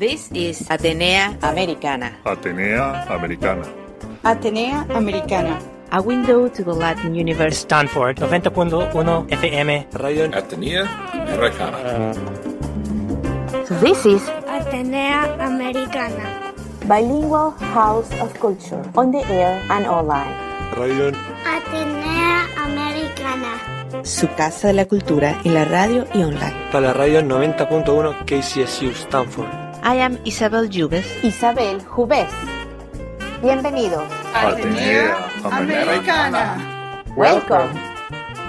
This 0.00 0.32
is 0.32 0.64
Atenea 0.72 1.36
Americana. 1.44 2.24
Atenea 2.24 3.04
Americana. 3.12 3.68
Atenea 4.24 4.88
Americana. 4.96 5.60
A 5.92 6.00
window 6.00 6.48
to 6.48 6.64
the 6.64 6.72
Latin 6.72 7.14
universe. 7.14 7.58
Stanford 7.58 8.16
90.1 8.16 8.96
FM. 9.28 9.92
Radio 10.00 10.24
Atenea 10.32 10.88
Americana. 11.12 12.16
This 13.84 14.06
is 14.06 14.24
Atenea 14.48 15.36
Americana. 15.36 16.48
Bilingual 16.88 17.50
House 17.76 18.08
of 18.24 18.32
Culture. 18.40 18.80
On 18.96 19.12
the 19.12 19.20
air 19.28 19.60
and 19.68 19.84
online. 19.84 20.32
Radio 20.80 21.12
Atenea 21.44 22.48
Americana. 22.56 23.70
su 24.02 24.28
casa 24.32 24.68
de 24.68 24.72
la 24.72 24.86
cultura 24.86 25.42
en 25.44 25.52
la 25.52 25.66
radio 25.66 26.06
y 26.14 26.22
online. 26.22 26.56
Para 26.72 26.86
la 26.86 26.92
radio 26.94 27.20
90.1 27.20 28.24
KCSU 28.24 28.96
Stanford. 28.96 29.59
I 29.82 29.94
am 29.94 30.18
Isabel 30.26 30.68
Jubes. 30.68 31.06
Isabel 31.24 31.80
Jubés. 31.80 32.30
Bienvenidos. 33.42 34.04
Atenea 34.34 35.16
Americana. 35.44 37.02
Welcome. 37.16 37.70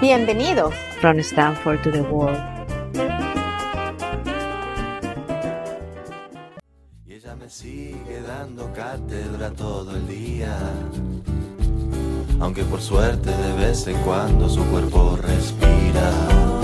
Bienvenidos. 0.00 0.74
From 1.00 1.18
Stanford 1.20 1.82
to 1.84 1.90
the 1.90 2.02
world. 2.02 2.38
Y 7.06 7.14
ella 7.14 7.34
me 7.34 7.48
sigue 7.48 8.20
dando 8.26 8.70
cátedra 8.74 9.50
todo 9.52 9.96
el 9.96 10.06
día. 10.06 10.54
Aunque 12.40 12.62
por 12.64 12.82
suerte 12.82 13.30
de 13.30 13.52
vez 13.54 13.86
en 13.86 13.96
cuando 14.02 14.50
su 14.50 14.62
cuerpo 14.66 15.16
respira. 15.16 16.61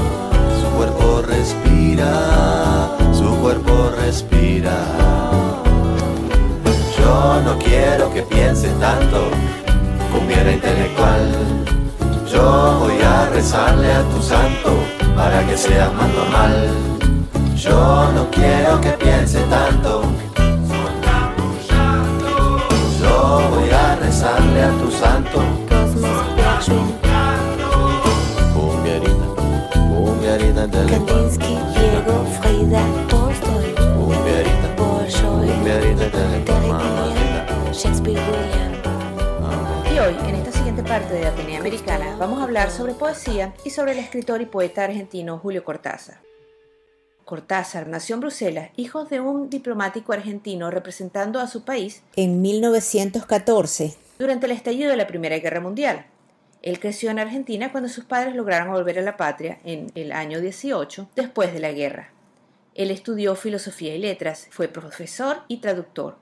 Su 0.79 0.85
cuerpo 0.85 1.23
respira. 1.23 2.97
Su 3.13 3.37
cuerpo 3.41 3.91
respira. 4.01 4.77
Yo 6.97 7.41
no 7.45 7.59
quiero 7.59 8.15
que 8.15 8.23
piense 8.23 8.69
tanto. 8.79 9.29
Cumbiera 10.13 10.53
intelectual. 10.53 11.33
Yo 12.33 12.77
voy 12.79 13.03
a 13.03 13.29
rezarle 13.31 13.93
a 13.93 14.03
tu 14.05 14.23
santo 14.23 14.71
para 15.17 15.45
que 15.49 15.57
seas 15.57 15.93
más 15.95 16.15
normal. 16.15 16.69
Yo 17.57 18.13
no 18.15 18.31
quiero 18.31 18.81
que 18.81 18.91
piense 18.91 19.41
tanto. 19.51 20.03
Yo 23.01 23.51
voy 23.51 23.71
a 23.71 23.97
rezarle 23.97 24.63
a 24.63 24.71
tu 24.79 24.93
santo. 24.93 25.58
Diego, 31.07 32.27
Frida, 32.41 32.83
Tolstoy, 33.09 33.75
Bolshoi, 34.77 35.49
Shakespeare 37.73 38.19
William. 38.19 38.73
Y 39.95 39.99
hoy, 40.01 40.17
en 40.29 40.35
esta 40.35 40.51
siguiente 40.51 40.83
parte 40.83 41.15
de 41.15 41.27
Atenea 41.27 41.61
Americana, 41.61 42.17
vamos 42.19 42.41
a 42.41 42.45
hablar 42.45 42.71
sobre 42.73 42.95
poesía 42.95 43.55
y 43.65 43.71
sobre 43.71 43.93
el 43.93 43.99
escritor 43.99 44.43
y 44.43 44.47
poeta 44.47 44.85
argentino 44.85 45.39
Julio 45.39 45.63
Cortázar. 45.65 46.21
Cortázar 47.25 47.87
nació 47.87 48.15
en 48.15 48.21
Bruselas, 48.21 48.71
hijo 48.77 49.05
de 49.05 49.21
un 49.21 49.51
diplomático 49.51 50.13
argentino 50.13 50.71
representando 50.71 51.39
a 51.39 51.47
su 51.47 51.63
país 51.63 52.03
en 52.17 52.43
1914, 52.43 53.95
durante 54.19 54.47
el 54.47 54.53
estallido 54.53 54.91
de 54.91 54.97
la 54.97 55.07
Primera 55.07 55.39
Guerra 55.39 55.61
Mundial. 55.61 56.07
Él 56.63 56.81
creció 56.81 57.11
en 57.11 57.19
Argentina 57.19 57.71
cuando 57.71 57.89
sus 57.89 58.05
padres 58.05 58.35
lograron 58.35 58.73
volver 58.73 58.99
a 58.99 59.03
la 59.03 59.17
patria 59.17 59.59
en 59.65 59.93
el 59.95 60.13
año 60.13 60.41
18, 60.41 61.09
después 61.15 61.53
de 61.53 61.61
la 61.61 61.73
guerra. 61.73 62.13
Él 62.75 62.91
estudió 62.91 63.35
filosofía 63.37 63.95
y 63.95 63.99
letras, 63.99 64.49
fue 64.51 64.69
profesor 64.69 65.43
y 65.49 65.59
traductor. 65.59 66.17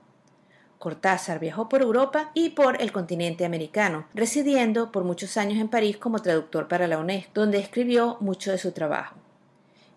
Cortázar 0.79 1.39
viajó 1.39 1.69
por 1.69 1.81
Europa 1.81 2.31
y 2.33 2.49
por 2.49 2.81
el 2.81 2.91
continente 2.91 3.45
americano, 3.45 4.07
residiendo 4.13 4.91
por 4.91 5.03
muchos 5.03 5.37
años 5.37 5.59
en 5.59 5.69
París 5.69 5.97
como 5.97 6.21
traductor 6.21 6.67
para 6.67 6.87
la 6.87 6.99
UNESCO, 6.99 7.31
donde 7.33 7.57
escribió 7.57 8.17
mucho 8.19 8.51
de 8.51 8.59
su 8.59 8.71
trabajo. 8.71 9.15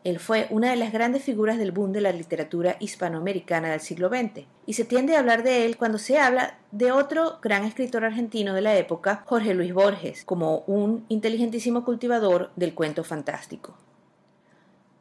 Él 0.03 0.19
fue 0.19 0.47
una 0.51 0.71
de 0.71 0.77
las 0.77 0.93
grandes 0.93 1.23
figuras 1.23 1.59
del 1.59 1.73
boom 1.73 1.93
de 1.93 2.01
la 2.01 2.13
literatura 2.13 2.77
hispanoamericana 2.81 3.71
del 3.71 3.81
siglo 3.81 4.09
XX, 4.09 4.47
y 4.65 4.73
se 4.73 4.85
tiende 4.85 5.15
a 5.15 5.19
hablar 5.19 5.43
de 5.43 5.67
él 5.67 5.77
cuando 5.77 5.99
se 5.99 6.19
habla 6.19 6.59
de 6.73 6.91
otro 6.91 7.39
gran 7.43 7.65
escritor 7.65 8.05
argentino 8.05 8.55
de 8.55 8.63
la 8.63 8.77
época, 8.77 9.25
Jorge 9.27 9.53
Luis 9.53 9.75
Borges, 9.75 10.25
como 10.25 10.61
un 10.67 11.05
inteligentísimo 11.09 11.85
cultivador 11.85 12.51
del 12.57 12.75
cuento 12.75 13.05
fantástico. 13.05 13.77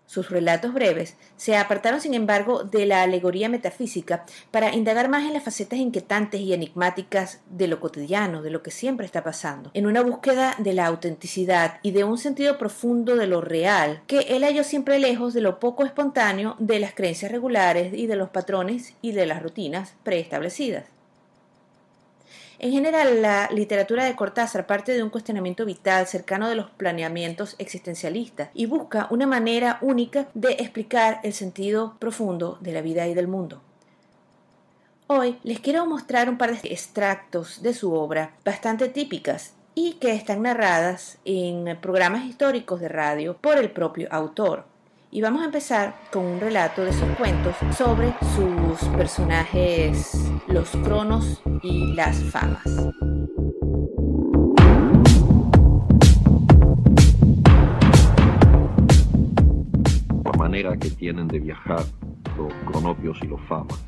Sus 0.10 0.32
relatos 0.32 0.74
breves 0.74 1.18
se 1.38 1.56
apartaron, 1.56 2.02
sin 2.02 2.16
embargo, 2.16 2.64
de 2.64 2.88
la 2.88 3.04
alegoría 3.04 3.48
metafísica 3.48 4.26
para 4.50 4.74
indagar 4.74 5.08
más 5.08 5.24
en 5.24 5.34
las 5.34 5.44
facetas 5.44 5.78
inquietantes 5.78 6.42
y 6.42 6.52
enigmáticas 6.52 7.42
de 7.48 7.68
lo 7.68 7.80
cotidiano, 7.80 8.42
de 8.42 8.50
lo 8.50 8.64
que 8.64 8.72
siempre 8.72 9.06
está 9.06 9.24
pasando, 9.24 9.70
en 9.76 9.86
una 9.86 10.02
búsqueda 10.02 10.56
de 10.58 10.74
la 10.74 10.88
autenticidad 10.88 11.80
y 11.84 11.92
de 11.92 12.06
un 12.06 12.18
sentido 12.18 12.58
profundo 12.58 13.18
de 13.18 13.28
lo 13.28 13.42
real, 13.42 14.02
que 14.08 14.22
él 14.30 14.46
halló 14.46 14.64
siempre 14.64 14.98
lejos 14.98 15.36
de 15.36 15.42
lo 15.42 15.60
poco 15.60 15.86
espontáneo 15.86 16.56
de 16.58 16.80
las 16.80 16.96
creencias 16.96 17.32
regulares 17.32 17.94
y 17.94 18.08
de 18.08 18.16
los 18.16 18.30
patrones 18.30 18.96
y 19.04 19.12
de 19.12 19.28
las 19.28 19.44
rutinas 19.44 19.94
preestablecidas. 20.02 20.86
En 22.62 22.74
general, 22.74 23.22
la 23.22 23.50
literatura 23.54 24.04
de 24.04 24.18
Cortázar 24.18 24.68
parte 24.68 24.92
de 24.92 25.02
un 25.02 25.10
cuestionamiento 25.10 25.66
vital 25.66 26.08
cercano 26.08 26.50
de 26.50 26.56
los 26.56 26.70
planeamientos 26.70 27.56
existencialistas 27.58 28.50
y 28.54 28.66
busca 28.66 29.08
una 29.12 29.26
manera 29.26 29.78
única 29.80 30.28
de 30.34 30.52
explicar 30.60 31.22
el 31.24 31.32
sentido 31.32 31.96
profundo 32.00 32.58
de 32.60 32.74
la 32.74 32.82
vida 32.82 33.08
y 33.08 33.14
del 33.14 33.30
mundo. 33.30 33.62
Hoy 35.08 35.40
les 35.44 35.62
quiero 35.62 35.86
mostrar 35.86 36.30
un 36.30 36.38
par 36.38 36.52
de 36.52 36.70
extractos 36.70 37.62
de 37.62 37.74
su 37.74 37.94
obra 37.94 38.34
bastante 38.44 38.90
típicas 38.90 39.54
y 39.74 39.94
que 39.94 40.12
están 40.12 40.42
narradas 40.42 41.18
en 41.24 41.78
programas 41.80 42.26
históricos 42.26 42.82
de 42.82 42.90
radio 42.90 43.38
por 43.38 43.58
el 43.58 43.72
propio 43.72 44.10
autor. 44.12 44.66
Y 45.12 45.22
vamos 45.22 45.42
a 45.42 45.46
empezar 45.46 45.96
con 46.12 46.24
un 46.24 46.40
relato 46.40 46.84
de 46.84 46.94
sus 46.94 47.10
cuentos 47.18 47.56
sobre 47.76 48.14
sus 48.36 48.88
personajes, 48.90 50.32
los 50.48 50.70
cronos 50.70 51.42
y 51.64 51.94
las 51.94 52.24
famas. 52.26 52.64
la 60.24 60.32
manera 60.38 60.78
que 60.78 60.92
tienen 60.92 61.28
de 61.28 61.40
viajar 61.40 61.84
los 62.38 62.54
cronopios 62.66 63.18
y 63.24 63.28
los 63.28 63.42
famas. 63.42 63.84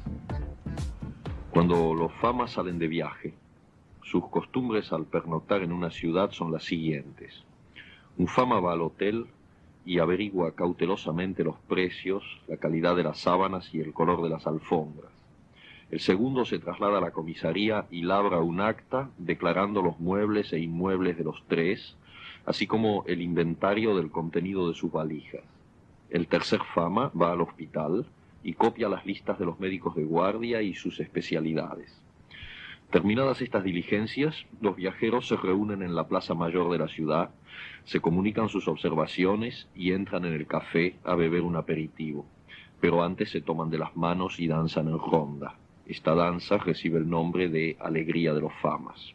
Cuando 1.51 1.93
los 1.93 2.11
famas 2.13 2.51
salen 2.51 2.79
de 2.79 2.87
viaje, 2.87 3.35
sus 4.01 4.27
costumbres 4.27 4.91
al 4.91 5.05
pernoctar 5.05 5.61
en 5.61 5.71
una 5.71 5.91
ciudad 5.91 6.31
son 6.31 6.51
las 6.51 6.63
siguientes. 6.63 7.43
Un 8.17 8.27
fama 8.27 8.59
va 8.59 8.73
al 8.73 8.81
hotel 8.81 9.27
y 9.85 9.99
averigua 9.99 10.53
cautelosamente 10.53 11.43
los 11.43 11.57
precios, 11.67 12.23
la 12.47 12.57
calidad 12.57 12.95
de 12.95 13.03
las 13.03 13.19
sábanas 13.19 13.73
y 13.73 13.79
el 13.79 13.93
color 13.93 14.21
de 14.21 14.29
las 14.29 14.45
alfombras. 14.47 15.11
El 15.89 15.99
segundo 15.99 16.45
se 16.45 16.59
traslada 16.59 16.99
a 16.99 17.01
la 17.01 17.11
comisaría 17.11 17.85
y 17.91 18.03
labra 18.03 18.39
un 18.39 18.61
acta 18.61 19.09
declarando 19.17 19.81
los 19.81 19.99
muebles 19.99 20.53
e 20.53 20.59
inmuebles 20.59 21.17
de 21.17 21.25
los 21.25 21.43
tres, 21.47 21.97
así 22.45 22.65
como 22.65 23.03
el 23.07 23.21
inventario 23.21 23.95
del 23.97 24.09
contenido 24.09 24.69
de 24.69 24.75
sus 24.75 24.91
valijas. 24.91 25.43
El 26.09 26.27
tercer 26.27 26.61
fama 26.73 27.11
va 27.19 27.33
al 27.33 27.41
hospital 27.41 28.05
y 28.43 28.53
copia 28.53 28.89
las 28.89 29.05
listas 29.05 29.37
de 29.37 29.45
los 29.45 29.59
médicos 29.59 29.95
de 29.95 30.03
guardia 30.03 30.61
y 30.61 30.73
sus 30.73 30.99
especialidades. 30.99 32.00
Terminadas 32.91 33.41
estas 33.41 33.63
diligencias, 33.63 34.35
los 34.59 34.75
viajeros 34.75 35.25
se 35.25 35.37
reúnen 35.37 35.81
en 35.81 35.95
la 35.95 36.09
plaza 36.09 36.33
mayor 36.33 36.69
de 36.69 36.77
la 36.77 36.89
ciudad, 36.89 37.29
se 37.85 38.01
comunican 38.01 38.49
sus 38.49 38.67
observaciones 38.67 39.69
y 39.73 39.93
entran 39.93 40.25
en 40.25 40.33
el 40.33 40.45
café 40.45 40.97
a 41.05 41.15
beber 41.15 41.43
un 41.43 41.55
aperitivo. 41.55 42.25
Pero 42.81 43.01
antes 43.01 43.29
se 43.29 43.39
toman 43.39 43.69
de 43.69 43.77
las 43.77 43.95
manos 43.95 44.41
y 44.41 44.47
danzan 44.47 44.89
en 44.89 44.99
ronda. 44.99 45.55
Esta 45.85 46.13
danza 46.15 46.57
recibe 46.57 46.97
el 46.99 47.09
nombre 47.09 47.47
de 47.47 47.77
Alegría 47.79 48.33
de 48.33 48.41
los 48.41 48.53
Famas. 48.61 49.13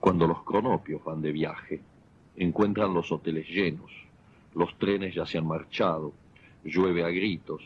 Cuando 0.00 0.26
los 0.26 0.42
cronopios 0.42 1.04
van 1.04 1.22
de 1.22 1.30
viaje, 1.30 1.82
encuentran 2.34 2.94
los 2.94 3.12
hoteles 3.12 3.48
llenos, 3.48 3.92
los 4.56 4.76
trenes 4.78 5.14
ya 5.14 5.24
se 5.24 5.38
han 5.38 5.46
marchado, 5.46 6.12
llueve 6.64 7.04
a 7.04 7.10
gritos, 7.10 7.62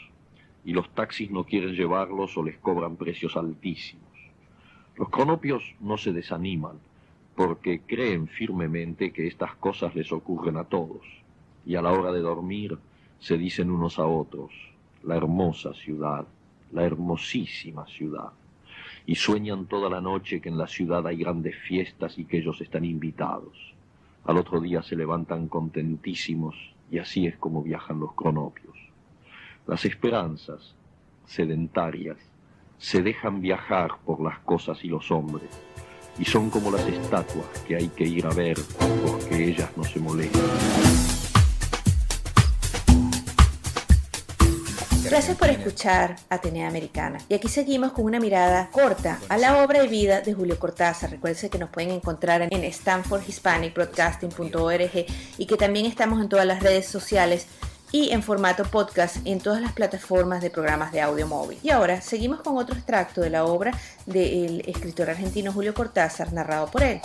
y 0.66 0.72
los 0.72 0.90
taxis 0.90 1.30
no 1.30 1.44
quieren 1.44 1.72
llevarlos 1.72 2.36
o 2.36 2.42
les 2.42 2.58
cobran 2.58 2.96
precios 2.96 3.34
altísimos. 3.34 4.07
Los 4.98 5.10
cronopios 5.10 5.62
no 5.78 5.96
se 5.96 6.12
desaniman, 6.12 6.76
porque 7.36 7.82
creen 7.86 8.26
firmemente 8.26 9.12
que 9.12 9.28
estas 9.28 9.54
cosas 9.54 9.94
les 9.94 10.10
ocurren 10.10 10.56
a 10.56 10.64
todos, 10.64 11.02
y 11.64 11.76
a 11.76 11.82
la 11.82 11.92
hora 11.92 12.10
de 12.10 12.18
dormir 12.18 12.76
se 13.20 13.38
dicen 13.38 13.70
unos 13.70 14.00
a 14.00 14.06
otros, 14.06 14.50
la 15.04 15.16
hermosa 15.16 15.72
ciudad, 15.72 16.26
la 16.72 16.82
hermosísima 16.82 17.86
ciudad, 17.86 18.30
y 19.06 19.14
sueñan 19.14 19.66
toda 19.66 19.88
la 19.88 20.00
noche 20.00 20.40
que 20.40 20.48
en 20.48 20.58
la 20.58 20.66
ciudad 20.66 21.06
hay 21.06 21.18
grandes 21.18 21.54
fiestas 21.56 22.18
y 22.18 22.24
que 22.24 22.38
ellos 22.38 22.60
están 22.60 22.84
invitados. 22.84 23.56
Al 24.24 24.36
otro 24.36 24.60
día 24.60 24.82
se 24.82 24.96
levantan 24.96 25.46
contentísimos 25.46 26.56
y 26.90 26.98
así 26.98 27.28
es 27.28 27.36
como 27.36 27.62
viajan 27.62 28.00
los 28.00 28.14
cronopios. 28.14 28.76
Las 29.64 29.84
esperanzas 29.84 30.74
sedentarias, 31.24 32.18
se 32.78 33.02
dejan 33.02 33.40
viajar 33.40 33.90
por 34.04 34.22
las 34.22 34.38
cosas 34.40 34.84
y 34.84 34.88
los 34.88 35.10
hombres, 35.10 35.48
y 36.18 36.24
son 36.24 36.50
como 36.50 36.70
las 36.70 36.86
estatuas 36.86 37.46
que 37.66 37.76
hay 37.76 37.88
que 37.88 38.04
ir 38.04 38.26
a 38.26 38.30
ver 38.30 38.58
porque 39.04 39.50
ellas 39.50 39.70
no 39.76 39.84
se 39.84 40.00
molestan. 40.00 41.08
Gracias 45.08 45.36
por 45.38 45.48
escuchar 45.48 46.16
Atenea 46.28 46.68
Americana. 46.68 47.18
Y 47.30 47.34
aquí 47.34 47.48
seguimos 47.48 47.92
con 47.92 48.04
una 48.04 48.20
mirada 48.20 48.68
corta 48.70 49.18
a 49.30 49.38
la 49.38 49.64
obra 49.64 49.82
y 49.82 49.88
vida 49.88 50.20
de 50.20 50.34
Julio 50.34 50.58
Cortázar. 50.58 51.10
Recuerden 51.10 51.48
que 51.48 51.58
nos 51.58 51.70
pueden 51.70 51.92
encontrar 51.92 52.42
en 52.42 52.64
stanfordhispanicbroadcasting.org 52.64 55.06
y 55.38 55.46
que 55.46 55.56
también 55.56 55.86
estamos 55.86 56.20
en 56.20 56.28
todas 56.28 56.44
las 56.44 56.62
redes 56.62 56.86
sociales 56.86 57.46
y 57.92 58.10
en 58.10 58.22
formato 58.22 58.64
podcast 58.64 59.16
en 59.24 59.40
todas 59.40 59.60
las 59.60 59.72
plataformas 59.72 60.42
de 60.42 60.50
programas 60.50 60.92
de 60.92 61.00
audio 61.00 61.26
móvil. 61.26 61.58
Y 61.62 61.70
ahora 61.70 62.00
seguimos 62.00 62.40
con 62.40 62.56
otro 62.56 62.74
extracto 62.76 63.20
de 63.20 63.30
la 63.30 63.44
obra 63.44 63.72
del 64.06 64.62
escritor 64.66 65.10
argentino 65.10 65.52
Julio 65.52 65.74
Cortázar, 65.74 66.32
narrado 66.32 66.66
por 66.66 66.82
él. 66.82 67.00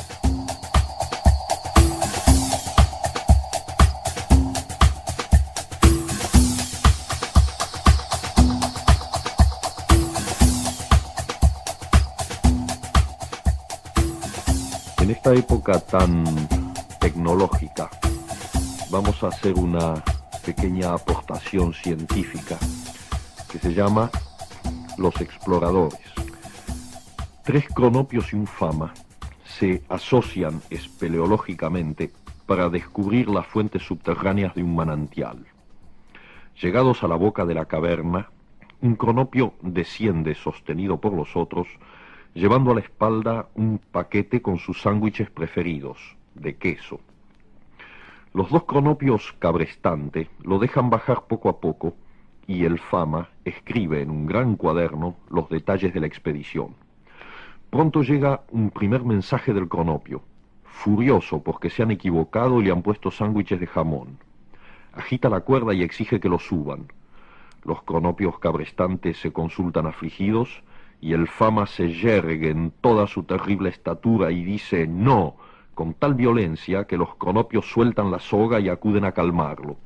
En 14.99 15.11
esta 15.11 15.33
época 15.33 15.79
tan 15.79 16.23
tecnológica, 16.99 17.89
vamos 18.89 19.21
a 19.23 19.27
hacer 19.27 19.53
una 19.55 20.01
pequeña 20.45 20.93
aportación 20.93 21.73
científica 21.73 22.57
que 23.49 23.59
se 23.59 23.73
llama 23.73 24.09
Los 24.97 25.21
Exploradores. 25.21 26.01
Tres 27.43 27.65
cronopios 27.73 28.33
y 28.33 28.35
un 28.35 28.47
fama 28.47 28.93
se 29.45 29.83
asocian 29.89 30.61
espeleológicamente 30.69 32.11
para 32.45 32.69
descubrir 32.69 33.29
las 33.29 33.47
fuentes 33.47 33.83
subterráneas 33.83 34.53
de 34.55 34.63
un 34.63 34.75
manantial. 34.75 35.45
Llegados 36.61 37.03
a 37.03 37.07
la 37.07 37.15
boca 37.15 37.45
de 37.45 37.53
la 37.53 37.65
caverna, 37.65 38.29
un 38.81 38.95
cronopio 38.95 39.53
desciende 39.61 40.35
sostenido 40.35 40.99
por 40.99 41.13
los 41.13 41.35
otros, 41.35 41.67
llevando 42.33 42.71
a 42.71 42.75
la 42.75 42.81
espalda 42.81 43.47
un 43.55 43.79
paquete 43.79 44.41
con 44.41 44.57
sus 44.57 44.81
sándwiches 44.81 45.29
preferidos, 45.29 45.97
de 46.35 46.57
queso. 46.57 46.99
Los 48.33 48.49
dos 48.49 48.63
cronopios 48.63 49.35
cabrestante 49.37 50.27
lo 50.41 50.57
dejan 50.57 50.89
bajar 50.89 51.25
poco 51.27 51.49
a 51.49 51.59
poco 51.59 51.93
y 52.47 52.65
el 52.65 52.79
Fama 52.79 53.29
escribe 53.45 54.01
en 54.01 54.09
un 54.09 54.25
gran 54.25 54.55
cuaderno 54.55 55.17
los 55.29 55.49
detalles 55.49 55.93
de 55.93 55.99
la 55.99 56.07
expedición. 56.07 56.73
Pronto 57.69 58.01
llega 58.01 58.41
un 58.49 58.71
primer 58.71 59.03
mensaje 59.03 59.53
del 59.53 59.69
cronopio, 59.69 60.23
furioso 60.63 61.43
porque 61.43 61.69
se 61.69 61.83
han 61.83 61.91
equivocado 61.91 62.59
y 62.59 62.63
le 62.65 62.71
han 62.71 62.81
puesto 62.81 63.11
sándwiches 63.11 63.59
de 63.59 63.67
jamón. 63.67 64.17
Agita 64.93 65.29
la 65.29 65.41
cuerda 65.41 65.75
y 65.75 65.83
exige 65.83 66.19
que 66.19 66.29
lo 66.29 66.39
suban. 66.39 66.87
Los 67.63 67.83
cronopios 67.83 68.39
cabrestantes 68.39 69.17
se 69.19 69.31
consultan 69.31 69.85
afligidos 69.85 70.63
y 70.99 71.13
el 71.13 71.27
Fama 71.27 71.67
se 71.67 71.93
yergue 71.93 72.49
en 72.49 72.71
toda 72.81 73.05
su 73.05 73.25
terrible 73.25 73.69
estatura 73.69 74.31
y 74.31 74.43
dice 74.43 74.87
no, 74.87 75.35
con 75.73 75.93
tal 75.93 76.13
violencia 76.13 76.85
que 76.85 76.97
los 76.97 77.15
cronopios 77.15 77.69
sueltan 77.69 78.11
la 78.11 78.19
soga 78.19 78.59
y 78.59 78.69
acuden 78.69 79.05
a 79.05 79.11
calmarlo. 79.11 79.77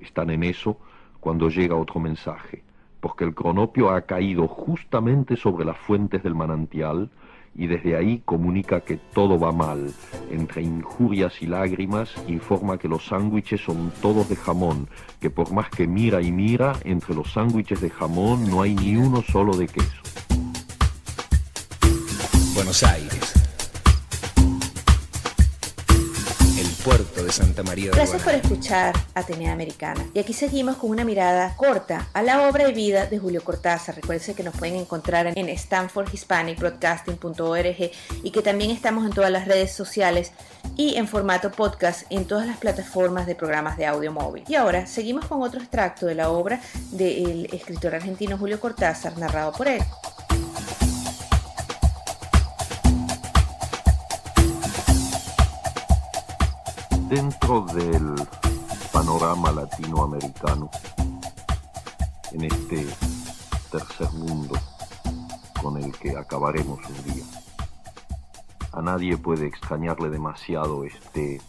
Están 0.00 0.30
en 0.30 0.42
eso 0.42 0.78
cuando 1.20 1.48
llega 1.48 1.76
otro 1.76 2.00
mensaje, 2.00 2.62
porque 3.00 3.24
el 3.24 3.34
cronopio 3.34 3.90
ha 3.90 4.02
caído 4.02 4.48
justamente 4.48 5.36
sobre 5.36 5.64
las 5.64 5.76
fuentes 5.78 6.22
del 6.22 6.34
manantial 6.34 7.10
y 7.58 7.66
desde 7.66 7.96
ahí 7.96 8.22
comunica 8.24 8.80
que 8.80 8.96
todo 8.96 9.38
va 9.38 9.50
mal. 9.50 9.92
Entre 10.30 10.62
injurias 10.62 11.40
y 11.42 11.46
lágrimas 11.46 12.14
informa 12.28 12.78
que 12.78 12.88
los 12.88 13.06
sándwiches 13.06 13.62
son 13.62 13.92
todos 14.02 14.28
de 14.28 14.36
jamón, 14.36 14.88
que 15.20 15.30
por 15.30 15.52
más 15.52 15.70
que 15.70 15.86
mira 15.86 16.20
y 16.20 16.32
mira, 16.32 16.74
entre 16.84 17.14
los 17.14 17.32
sándwiches 17.32 17.80
de 17.80 17.90
jamón 17.90 18.48
no 18.50 18.62
hay 18.62 18.74
ni 18.74 18.96
uno 18.96 19.22
solo 19.22 19.56
de 19.56 19.66
queso. 19.68 20.02
Buenos 22.54 22.82
Aires. 22.82 23.35
Puerto 26.86 27.24
de 27.24 27.32
Santa 27.32 27.64
María 27.64 27.90
de 27.90 27.96
Gracias 27.96 28.22
por 28.22 28.32
escuchar 28.32 28.94
Atenea 29.12 29.52
Americana. 29.52 30.06
Y 30.14 30.20
aquí 30.20 30.32
seguimos 30.32 30.76
con 30.76 30.90
una 30.90 31.04
mirada 31.04 31.56
corta 31.56 32.06
a 32.12 32.22
la 32.22 32.48
obra 32.48 32.68
y 32.68 32.72
vida 32.72 33.06
de 33.06 33.18
Julio 33.18 33.42
Cortázar. 33.42 33.96
Recuerden 33.96 34.36
que 34.36 34.44
nos 34.44 34.56
pueden 34.56 34.76
encontrar 34.76 35.36
en 35.36 35.48
stanfordhispanicbroadcasting.org 35.48 37.90
y 38.22 38.30
que 38.30 38.40
también 38.40 38.70
estamos 38.70 39.04
en 39.04 39.10
todas 39.10 39.32
las 39.32 39.48
redes 39.48 39.72
sociales 39.72 40.30
y 40.76 40.94
en 40.94 41.08
formato 41.08 41.50
podcast 41.50 42.04
en 42.08 42.24
todas 42.24 42.46
las 42.46 42.58
plataformas 42.58 43.26
de 43.26 43.34
programas 43.34 43.76
de 43.76 43.86
audio 43.86 44.12
móvil. 44.12 44.44
Y 44.46 44.54
ahora 44.54 44.86
seguimos 44.86 45.26
con 45.26 45.42
otro 45.42 45.60
extracto 45.60 46.06
de 46.06 46.14
la 46.14 46.30
obra 46.30 46.60
del 46.92 47.52
escritor 47.52 47.96
argentino 47.96 48.38
Julio 48.38 48.60
Cortázar, 48.60 49.18
narrado 49.18 49.50
por 49.50 49.66
él. 49.66 49.82
Dentro 57.08 57.60
del 57.60 58.16
panorama 58.92 59.52
latinoamericano, 59.52 60.68
en 62.32 62.44
este 62.44 62.84
tercer 63.70 64.10
mundo 64.12 64.56
con 65.62 65.80
el 65.80 65.92
que 65.96 66.16
acabaremos 66.16 66.80
un 66.88 67.14
día, 67.14 67.24
a 68.72 68.82
nadie 68.82 69.16
puede 69.16 69.46
extrañarle 69.46 70.10
demasiado 70.10 70.82
este 70.82 71.40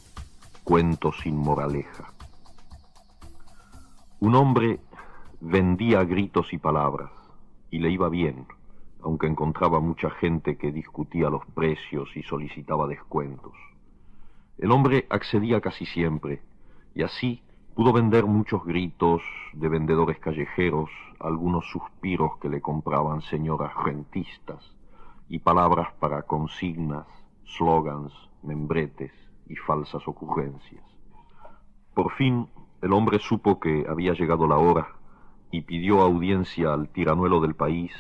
cuento 0.64 1.12
sin 1.12 1.36
moraleja. 1.36 2.14
Un 4.20 4.36
hombre 4.36 4.80
vendía 5.42 6.04
gritos 6.04 6.54
y 6.54 6.60
palabras, 6.60 7.10
y 7.72 7.80
le 7.80 7.90
iba 7.90 8.10
bien, 8.10 8.46
aunque 9.02 9.26
encontraba 9.26 9.80
mucha 9.80 10.12
gente 10.12 10.56
que 10.56 10.72
discutía 10.72 11.32
los 11.32 11.46
precios 11.48 12.16
y 12.16 12.22
solicitaba 12.22 12.88
descuentos. 12.88 13.54
El 14.58 14.72
hombre 14.72 15.06
accedía 15.10 15.62
casi 15.62 15.86
siempre, 15.86 16.42
y 16.96 17.04
así 17.04 17.44
pudo 17.76 17.94
vender 17.94 18.26
muchos 18.26 18.66
gritos 18.66 19.22
de 19.54 19.70
vendedores 19.70 20.18
callejeros, 20.18 20.90
algunos 21.20 21.70
suspiros 21.70 22.38
que 22.42 22.50
le 22.50 22.60
compraban 22.60 23.22
señoras 23.22 23.72
rentistas, 23.86 24.76
y 25.30 25.40
palabras 25.40 25.94
para 26.00 26.24
consignas, 26.24 27.06
slogans, 27.46 28.12
membretes 28.42 29.12
y 29.48 29.56
falsas 29.58 30.08
ocurrencias. 30.08 30.84
Por 31.94 32.12
fin, 32.14 32.48
el 32.82 32.94
hombre 32.94 33.20
supo 33.20 33.60
que 33.60 33.86
había 33.88 34.14
llegado 34.14 34.48
la 34.48 34.58
hora 34.58 34.88
y 35.52 35.62
pidió 35.62 36.02
audiencia 36.02 36.74
al 36.74 36.90
tiranuelo 36.90 37.42
del 37.42 37.54
país, 37.54 37.92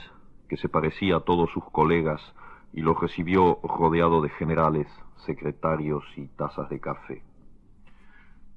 que 0.50 0.58
se 0.58 0.70
parecía 0.70 1.18
a 1.18 1.20
todos 1.20 1.52
sus 1.52 1.66
colegas, 1.66 2.34
y 2.74 2.82
lo 2.82 2.96
recibió 2.96 3.60
rodeado 3.64 4.22
de 4.22 4.30
generales, 4.30 4.88
secretarios 5.26 6.04
y 6.16 6.28
tazas 6.28 6.70
de 6.70 6.80
café. 6.80 7.24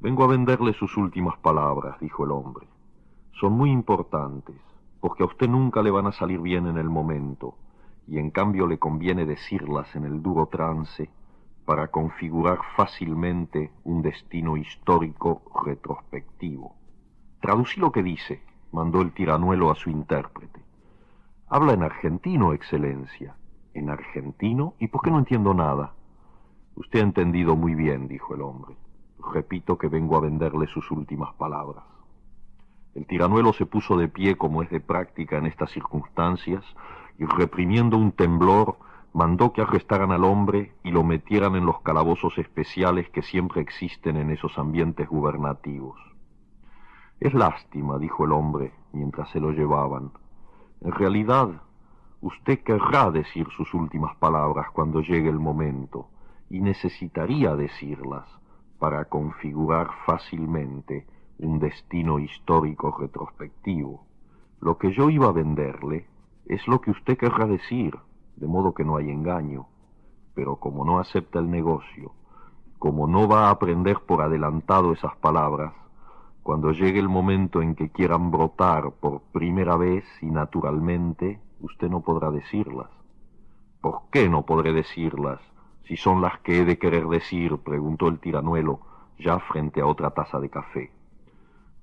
Vengo 0.00 0.25
a 0.25 0.29
venderle 0.29 0.73
sus 0.73 0.97
últimas 0.97 1.37
palabras, 1.38 1.99
dijo 2.00 2.25
el 2.25 2.31
hombre. 2.31 2.67
Son 3.33 3.52
muy 3.52 3.71
importantes, 3.71 4.57
porque 5.00 5.23
a 5.23 5.26
usted 5.26 5.49
nunca 5.49 5.83
le 5.83 5.90
van 5.90 6.07
a 6.07 6.12
salir 6.12 6.40
bien 6.40 6.67
en 6.67 6.79
el 6.79 6.88
momento, 6.88 7.55
y 8.07 8.19
en 8.19 8.31
cambio 8.31 8.67
le 8.67 8.79
conviene 8.79 9.26
decirlas 9.26 9.95
en 9.95 10.05
el 10.05 10.23
duro 10.23 10.47
trance 10.47 11.11
para 11.64 11.88
configurar 11.88 12.59
fácilmente 12.76 13.71
un 13.85 14.02
destino 14.02 14.57
histórico 14.57 15.43
retrospectivo. 15.64 16.75
Traducí 17.40 17.81
lo 17.81 17.93
que 17.93 18.02
dice, 18.02 18.43
mandó 18.73 19.02
el 19.02 19.12
tiranuelo 19.12 19.71
a 19.71 19.75
su 19.75 19.90
intérprete. 19.90 20.61
Habla 21.49 21.73
en 21.73 21.83
argentino, 21.83 22.52
Excelencia. 22.52 23.37
¿En 23.75 23.90
argentino? 23.90 24.75
¿Y 24.79 24.88
por 24.88 25.02
qué 25.02 25.11
no 25.11 25.19
entiendo 25.19 25.55
nada? 25.55 25.95
Usted 26.75 27.00
ha 27.00 27.03
entendido 27.03 27.57
muy 27.57 27.75
bien, 27.75 28.09
dijo 28.09 28.35
el 28.35 28.43
hombre. 28.43 28.77
Repito 29.33 29.79
que 29.79 29.89
vengo 29.89 30.17
a 30.17 30.21
venderle 30.21 30.67
sus 30.67 30.91
últimas 30.91 31.35
palabras. 31.35 31.85
El 32.95 33.07
tiranuelo 33.07 33.53
se 33.53 33.67
puso 33.67 33.97
de 33.97 34.09
pie 34.09 34.37
como 34.37 34.62
es 34.62 34.71
de 34.71 34.81
práctica 34.81 35.37
en 35.39 35.47
estas 35.47 35.71
circunstancias 35.71 36.65
y 37.19 37.25
reprimiendo 37.25 37.97
un 37.97 38.12
temblor 38.12 38.79
mandó 39.12 39.53
que 39.53 39.62
arrestaran 39.62 40.12
al 40.12 40.25
hombre 40.25 40.73
y 40.85 40.91
lo 40.91 41.03
metieran 41.03 41.57
en 41.57 41.67
los 41.67 41.81
calabozos 41.81 42.39
especiales 42.39 43.09
que 43.11 43.23
siempre 43.23 43.61
existen 43.61 44.17
en 44.17 44.31
esos 44.31 44.57
ambientes 44.59 45.09
gubernativos. 45.09 45.99
Es 47.19 47.35
lástima, 47.35 47.99
dijo 47.99 48.25
el 48.25 48.33
hombre 48.33 48.73
mientras 48.93 49.29
se 49.31 49.41
lo 49.41 49.50
llevaban. 49.50 50.12
En 50.81 50.93
realidad, 50.93 51.62
usted 52.21 52.61
querrá 52.62 53.11
decir 53.11 53.47
sus 53.57 53.75
últimas 53.75 54.17
palabras 54.17 54.71
cuando 54.73 55.00
llegue 55.00 55.29
el 55.29 55.39
momento, 55.39 56.09
y 56.50 56.61
necesitaría 56.61 57.54
decirlas 57.54 58.26
para 58.78 59.04
configurar 59.04 59.88
fácilmente 60.04 61.07
un 61.38 61.61
destino 61.61 62.19
histórico 62.19 62.95
retrospectivo. 62.99 64.04
Lo 64.61 64.76
que 64.76 64.92
yo 64.92 65.09
iba 65.09 65.28
a 65.28 65.33
venderle 65.33 66.07
es 66.47 66.66
lo 66.66 66.80
que 66.80 66.90
usted 66.90 67.16
querrá 67.16 67.47
decir, 67.47 67.97
de 68.37 68.47
modo 68.47 68.75
que 68.75 68.85
no 68.85 68.97
hay 68.97 69.11
engaño. 69.11 69.69
Pero 70.35 70.57
como 70.57 70.85
no 70.85 70.99
acepta 70.99 71.38
el 71.38 71.50
negocio, 71.50 72.12
como 72.78 73.07
no 73.07 73.28
va 73.28 73.47
a 73.47 73.50
aprender 73.50 74.00
por 74.00 74.21
adelantado 74.21 74.92
esas 74.92 75.14
palabras, 75.16 75.73
cuando 76.42 76.73
llegue 76.73 76.99
el 76.99 77.09
momento 77.09 77.62
en 77.62 77.75
que 77.75 77.90
quieran 77.90 78.30
brotar 78.30 78.90
por 78.92 79.21
primera 79.33 79.76
vez 79.76 80.04
y 80.21 80.26
naturalmente, 80.26 81.38
usted 81.61 81.88
no 81.88 82.00
podrá 82.00 82.30
decirlas. 82.30 82.88
¿Por 83.80 84.02
qué 84.11 84.28
no 84.28 84.45
podré 84.45 84.73
decirlas 84.73 85.40
si 85.91 85.97
son 85.97 86.21
las 86.21 86.39
que 86.43 86.61
he 86.61 86.65
de 86.65 86.79
querer 86.79 87.09
decir? 87.09 87.59
preguntó 87.65 88.07
el 88.07 88.21
tiranuelo, 88.21 88.79
ya 89.19 89.41
frente 89.41 89.81
a 89.81 89.87
otra 89.87 90.11
taza 90.13 90.39
de 90.39 90.49
café. 90.49 90.93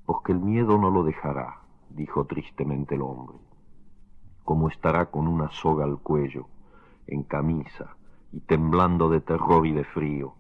Porque 0.06 0.32
el 0.32 0.40
miedo 0.40 0.78
no 0.78 0.90
lo 0.90 1.04
dejará, 1.04 1.58
dijo 1.90 2.24
tristemente 2.24 2.96
el 2.96 3.02
hombre. 3.02 3.36
Como 4.46 4.70
estará 4.70 5.08
con 5.08 5.28
una 5.28 5.52
soga 5.52 5.84
al 5.84 6.00
cuello, 6.00 6.48
en 7.06 7.24
camisa, 7.24 7.98
y 8.32 8.40
temblando 8.40 9.10
de 9.10 9.20
terror 9.20 9.68
y 9.68 9.74
de 9.74 9.84
frío, 9.84 10.36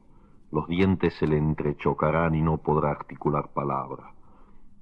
los 0.50 0.66
dientes 0.70 1.16
se 1.16 1.28
le 1.28 1.38
entrechocarán 1.38 2.36
y 2.36 2.42
no 2.42 2.60
podrá 2.60 2.92
articular 2.92 3.50
palabra. 3.50 4.14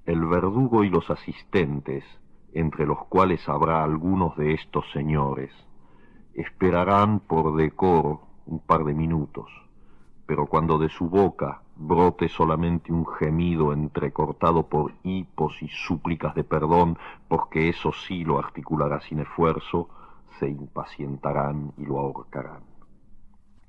El 0.04 0.24
verdugo 0.26 0.84
y 0.84 0.90
los 0.90 1.10
asistentes, 1.10 2.04
entre 2.52 2.86
los 2.86 3.04
cuales 3.06 3.48
habrá 3.48 3.82
algunos 3.82 4.36
de 4.36 4.54
estos 4.54 4.88
señores, 4.92 5.50
esperarán 6.34 7.18
por 7.18 7.56
decoro 7.56 8.25
un 8.46 8.60
par 8.60 8.84
de 8.84 8.94
minutos, 8.94 9.50
pero 10.26 10.46
cuando 10.46 10.78
de 10.78 10.88
su 10.88 11.08
boca 11.08 11.62
brote 11.76 12.28
solamente 12.28 12.92
un 12.92 13.06
gemido 13.06 13.72
entrecortado 13.72 14.66
por 14.66 14.92
hipos 15.02 15.62
y 15.62 15.68
súplicas 15.68 16.34
de 16.34 16.44
perdón, 16.44 16.98
porque 17.28 17.68
eso 17.68 17.92
sí 17.92 18.24
lo 18.24 18.38
articulará 18.38 19.00
sin 19.00 19.20
esfuerzo, 19.20 19.88
se 20.38 20.48
impacientarán 20.48 21.72
y 21.76 21.84
lo 21.84 21.98
ahorcarán. 21.98 22.62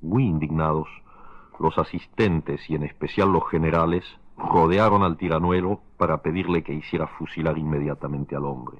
Muy 0.01 0.25
indignados, 0.25 0.87
los 1.59 1.77
asistentes 1.77 2.69
y 2.69 2.75
en 2.75 2.83
especial 2.83 3.31
los 3.31 3.47
generales 3.49 4.03
rodearon 4.37 5.03
al 5.03 5.17
tiranuelo 5.17 5.81
para 5.97 6.21
pedirle 6.21 6.63
que 6.63 6.73
hiciera 6.73 7.07
fusilar 7.07 7.57
inmediatamente 7.57 8.35
al 8.35 8.45
hombre. 8.45 8.77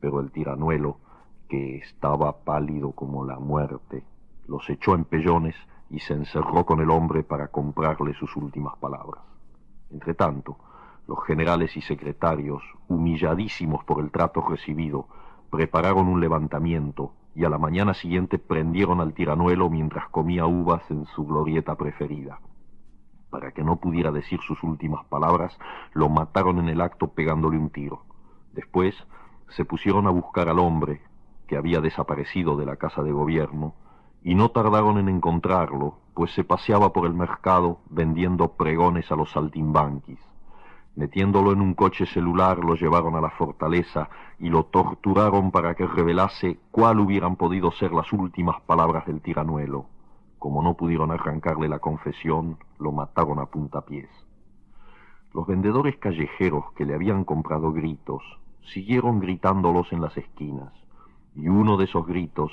Pero 0.00 0.20
el 0.20 0.30
tiranuelo, 0.30 0.98
que 1.48 1.76
estaba 1.76 2.44
pálido 2.44 2.92
como 2.92 3.24
la 3.24 3.38
muerte, 3.38 4.04
los 4.48 4.68
echó 4.70 4.94
en 4.94 5.04
pellones 5.04 5.54
y 5.90 6.00
se 6.00 6.14
encerró 6.14 6.66
con 6.66 6.80
el 6.80 6.90
hombre 6.90 7.22
para 7.22 7.48
comprarle 7.48 8.14
sus 8.14 8.34
últimas 8.36 8.76
palabras. 8.78 9.22
Entretanto, 9.90 10.56
los 11.06 11.24
generales 11.24 11.76
y 11.76 11.80
secretarios, 11.80 12.62
humilladísimos 12.88 13.84
por 13.84 14.00
el 14.00 14.10
trato 14.10 14.42
recibido, 14.42 15.06
prepararon 15.50 16.08
un 16.08 16.20
levantamiento 16.20 17.12
y 17.34 17.44
a 17.44 17.48
la 17.48 17.58
mañana 17.58 17.94
siguiente 17.94 18.38
prendieron 18.38 19.00
al 19.00 19.14
tiranuelo 19.14 19.70
mientras 19.70 20.08
comía 20.08 20.46
uvas 20.46 20.82
en 20.90 21.06
su 21.06 21.24
glorieta 21.24 21.76
preferida. 21.76 22.40
Para 23.30 23.52
que 23.52 23.62
no 23.62 23.76
pudiera 23.76 24.10
decir 24.10 24.40
sus 24.40 24.62
últimas 24.62 25.04
palabras, 25.06 25.56
lo 25.92 26.08
mataron 26.08 26.58
en 26.58 26.68
el 26.68 26.80
acto 26.80 27.08
pegándole 27.08 27.58
un 27.58 27.70
tiro. 27.70 28.02
Después 28.52 28.94
se 29.50 29.64
pusieron 29.64 30.06
a 30.06 30.10
buscar 30.10 30.48
al 30.48 30.58
hombre, 30.58 31.00
que 31.46 31.56
había 31.56 31.80
desaparecido 31.80 32.56
de 32.56 32.66
la 32.66 32.76
casa 32.76 33.02
de 33.02 33.12
gobierno, 33.12 33.74
y 34.28 34.34
no 34.34 34.50
tardaron 34.50 34.98
en 34.98 35.08
encontrarlo, 35.08 35.94
pues 36.12 36.34
se 36.34 36.44
paseaba 36.44 36.92
por 36.92 37.06
el 37.06 37.14
mercado 37.14 37.78
vendiendo 37.88 38.48
pregones 38.48 39.10
a 39.10 39.16
los 39.16 39.30
saltimbanquis. 39.30 40.20
Metiéndolo 40.96 41.50
en 41.50 41.62
un 41.62 41.72
coche 41.72 42.04
celular, 42.04 42.58
lo 42.58 42.74
llevaron 42.74 43.16
a 43.16 43.22
la 43.22 43.30
fortaleza 43.30 44.10
y 44.38 44.50
lo 44.50 44.64
torturaron 44.64 45.50
para 45.50 45.74
que 45.74 45.86
revelase 45.86 46.58
cuál 46.70 47.00
hubieran 47.00 47.36
podido 47.36 47.70
ser 47.70 47.92
las 47.92 48.12
últimas 48.12 48.60
palabras 48.66 49.06
del 49.06 49.22
tiranuelo. 49.22 49.86
Como 50.38 50.62
no 50.62 50.74
pudieron 50.74 51.10
arrancarle 51.10 51.66
la 51.66 51.78
confesión, 51.78 52.58
lo 52.78 52.92
mataron 52.92 53.38
a 53.38 53.46
puntapiés. 53.46 54.10
Los 55.32 55.46
vendedores 55.46 55.96
callejeros 55.96 56.70
que 56.72 56.84
le 56.84 56.94
habían 56.94 57.24
comprado 57.24 57.72
gritos 57.72 58.22
siguieron 58.74 59.20
gritándolos 59.20 59.90
en 59.94 60.02
las 60.02 60.14
esquinas, 60.18 60.74
y 61.34 61.48
uno 61.48 61.78
de 61.78 61.86
esos 61.86 62.06
gritos 62.06 62.52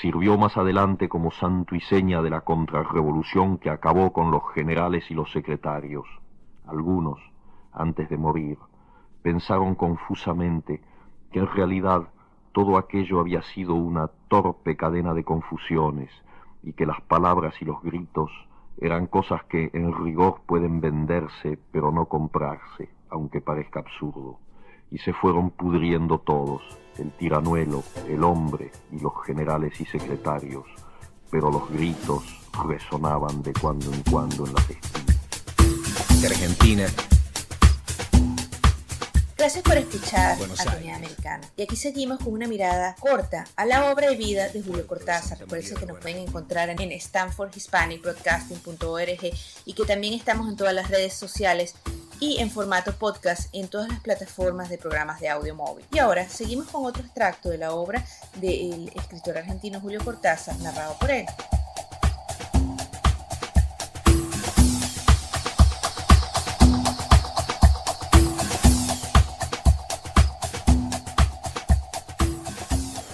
sirvió 0.00 0.38
más 0.38 0.56
adelante 0.56 1.08
como 1.08 1.30
santo 1.30 1.74
y 1.74 1.80
seña 1.80 2.22
de 2.22 2.30
la 2.30 2.40
contrarrevolución 2.40 3.58
que 3.58 3.70
acabó 3.70 4.12
con 4.12 4.30
los 4.30 4.42
generales 4.54 5.10
y 5.10 5.14
los 5.14 5.30
secretarios. 5.32 6.06
Algunos, 6.66 7.18
antes 7.72 8.08
de 8.08 8.16
morir, 8.16 8.58
pensaron 9.22 9.74
confusamente 9.74 10.80
que 11.30 11.40
en 11.40 11.46
realidad 11.46 12.08
todo 12.52 12.76
aquello 12.76 13.20
había 13.20 13.42
sido 13.42 13.74
una 13.74 14.08
torpe 14.28 14.76
cadena 14.76 15.14
de 15.14 15.24
confusiones 15.24 16.10
y 16.62 16.72
que 16.74 16.86
las 16.86 17.00
palabras 17.02 17.54
y 17.60 17.64
los 17.64 17.82
gritos 17.82 18.30
eran 18.78 19.06
cosas 19.06 19.44
que 19.44 19.70
en 19.72 19.92
rigor 20.04 20.40
pueden 20.46 20.80
venderse 20.80 21.58
pero 21.70 21.92
no 21.92 22.06
comprarse, 22.06 22.88
aunque 23.10 23.40
parezca 23.40 23.80
absurdo, 23.80 24.38
y 24.92 24.98
se 24.98 25.12
fueron 25.14 25.50
pudriendo 25.50 26.18
todos, 26.18 26.62
el 26.98 27.10
tiranuelo, 27.12 27.82
el 28.08 28.22
hombre 28.22 28.70
y 28.92 29.00
los 29.00 29.14
generales 29.26 29.80
y 29.80 29.86
secretarios, 29.86 30.66
pero 31.30 31.50
los 31.50 31.70
gritos 31.70 32.22
resonaban 32.66 33.42
de 33.42 33.54
cuando 33.54 33.90
en 33.92 34.02
cuando 34.02 34.46
en 34.46 34.52
las 34.52 34.68
esquinas. 34.68 36.20
De 36.20 36.26
Argentina. 36.26 36.86
Gracias 39.38 39.64
por 39.64 39.76
escuchar 39.76 40.36
Atenea 40.60 40.96
Americana. 40.96 41.48
Y 41.56 41.62
aquí 41.62 41.74
seguimos 41.74 42.18
con 42.20 42.34
una 42.34 42.46
mirada 42.46 42.94
corta 43.00 43.44
a 43.56 43.66
la 43.66 43.90
obra 43.90 44.10
de 44.10 44.16
vida 44.16 44.48
de 44.50 44.62
Julio 44.62 44.86
Cortázar. 44.86 45.40
Recuerden 45.40 45.74
que 45.74 45.86
nos 45.86 45.98
pueden 45.98 46.18
encontrar 46.18 46.68
en 46.68 46.92
stanfordhispanicbroadcasting.org 46.92 49.32
y 49.64 49.72
que 49.72 49.84
también 49.84 50.14
estamos 50.14 50.48
en 50.48 50.56
todas 50.56 50.74
las 50.74 50.88
redes 50.90 51.14
sociales 51.14 51.74
y 52.22 52.38
en 52.38 52.52
formato 52.52 52.92
podcast 52.92 53.52
en 53.52 53.66
todas 53.66 53.88
las 53.88 53.98
plataformas 53.98 54.68
de 54.68 54.78
programas 54.78 55.18
de 55.18 55.28
audio 55.28 55.56
móvil. 55.56 55.84
Y 55.92 55.98
ahora 55.98 56.28
seguimos 56.28 56.68
con 56.68 56.86
otro 56.86 57.02
extracto 57.02 57.48
de 57.48 57.58
la 57.58 57.72
obra 57.72 58.04
del 58.36 58.92
escritor 58.94 59.38
argentino 59.38 59.80
Julio 59.80 59.98
Cortázar, 60.04 60.56
narrado 60.60 60.96
por 61.00 61.10
él. 61.10 61.26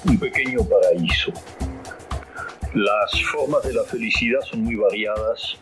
Un 0.05 0.19
pequeño 0.19 0.59
paraíso. 0.65 1.33
Las 2.75 3.23
formas 3.33 3.63
de 3.63 3.73
la 3.73 3.85
felicidad 3.85 4.43
son 4.43 4.65
muy 4.65 4.75
variadas 4.75 5.57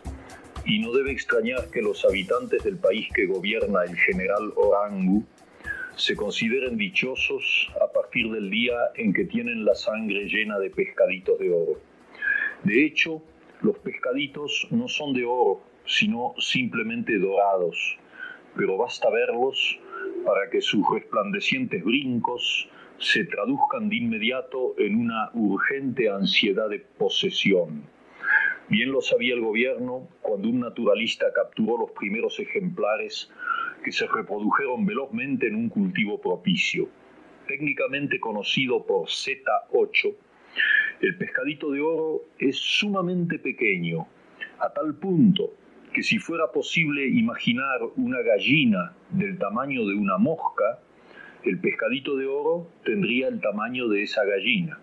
y 0.67 0.81
no 0.81 0.93
debe 0.93 1.13
extrañar 1.13 1.71
que 1.71 1.81
los 1.81 2.05
habitantes 2.05 2.65
del 2.65 2.77
país 2.77 3.09
que 3.15 3.27
gobierna 3.27 3.85
el 3.85 3.97
general 3.97 4.53
Orangu 4.57 5.25
se 5.95 6.17
consideren 6.17 6.77
dichosos 6.77 7.71
a 7.81 7.93
partir 7.93 8.31
del 8.31 8.51
día 8.51 8.75
en 8.97 9.15
que 9.15 9.25
tienen 9.25 9.65
la 9.65 9.75
sangre 9.75 10.25
llena 10.27 10.59
de 10.59 10.71
pescaditos 10.71 11.39
de 11.39 11.51
oro. 11.51 11.81
De 12.65 12.85
hecho, 12.85 13.23
los 13.63 13.79
pescaditos 13.79 14.67
no 14.71 14.89
son 14.89 15.15
de 15.15 15.25
oro, 15.25 15.61
sino 15.87 16.35
simplemente 16.39 17.17
dorados, 17.19 17.97
pero 18.57 18.77
basta 18.77 19.09
verlos 19.09 19.79
para 20.25 20.51
que 20.51 20.61
sus 20.61 20.85
resplandecientes 20.93 21.85
brincos 21.85 22.69
se 22.99 23.25
traduzcan 23.25 23.89
de 23.89 23.97
inmediato 23.97 24.75
en 24.79 24.97
una 24.97 25.31
urgente 25.33 26.11
ansiedad 26.11 26.69
de 26.69 26.81
posesión 26.81 27.96
Bien 28.69 28.91
lo 28.91 29.01
sabía 29.01 29.35
el 29.35 29.41
gobierno 29.41 30.09
cuando 30.23 30.49
un 30.49 30.61
naturalista 30.61 31.33
capturó 31.33 31.79
los 31.79 31.93
primeros 31.93 32.41
ejemplares 32.41 33.31
que 33.85 33.93
se 33.93 34.09
reprodujeron 34.09 34.85
velozmente 34.85 35.47
en 35.47 35.55
un 35.55 35.69
cultivo 35.69 36.21
propicio. 36.21 36.89
Técnicamente 37.47 38.19
conocido 38.19 38.85
por 38.85 39.07
Z8, 39.07 40.15
el 41.01 41.17
pescadito 41.17 41.71
de 41.71 41.81
oro 41.81 42.23
es 42.39 42.57
sumamente 42.57 43.39
pequeño, 43.39 44.09
a 44.59 44.73
tal 44.73 44.97
punto 44.97 45.53
que 45.93 46.03
si 46.03 46.19
fuera 46.19 46.51
posible 46.51 47.07
imaginar 47.07 47.81
una 47.97 48.21
gallina 48.23 48.95
del 49.11 49.39
tamaño 49.39 49.87
de 49.87 49.95
una 49.95 50.19
mosca, 50.19 50.81
el 51.45 51.61
pescadito 51.61 52.17
de 52.17 52.27
oro 52.27 52.69
tendría 52.85 53.29
el 53.29 53.41
tamaño 53.41 53.89
de 53.89 54.03
esa 54.03 54.25
gallina. 54.25 54.81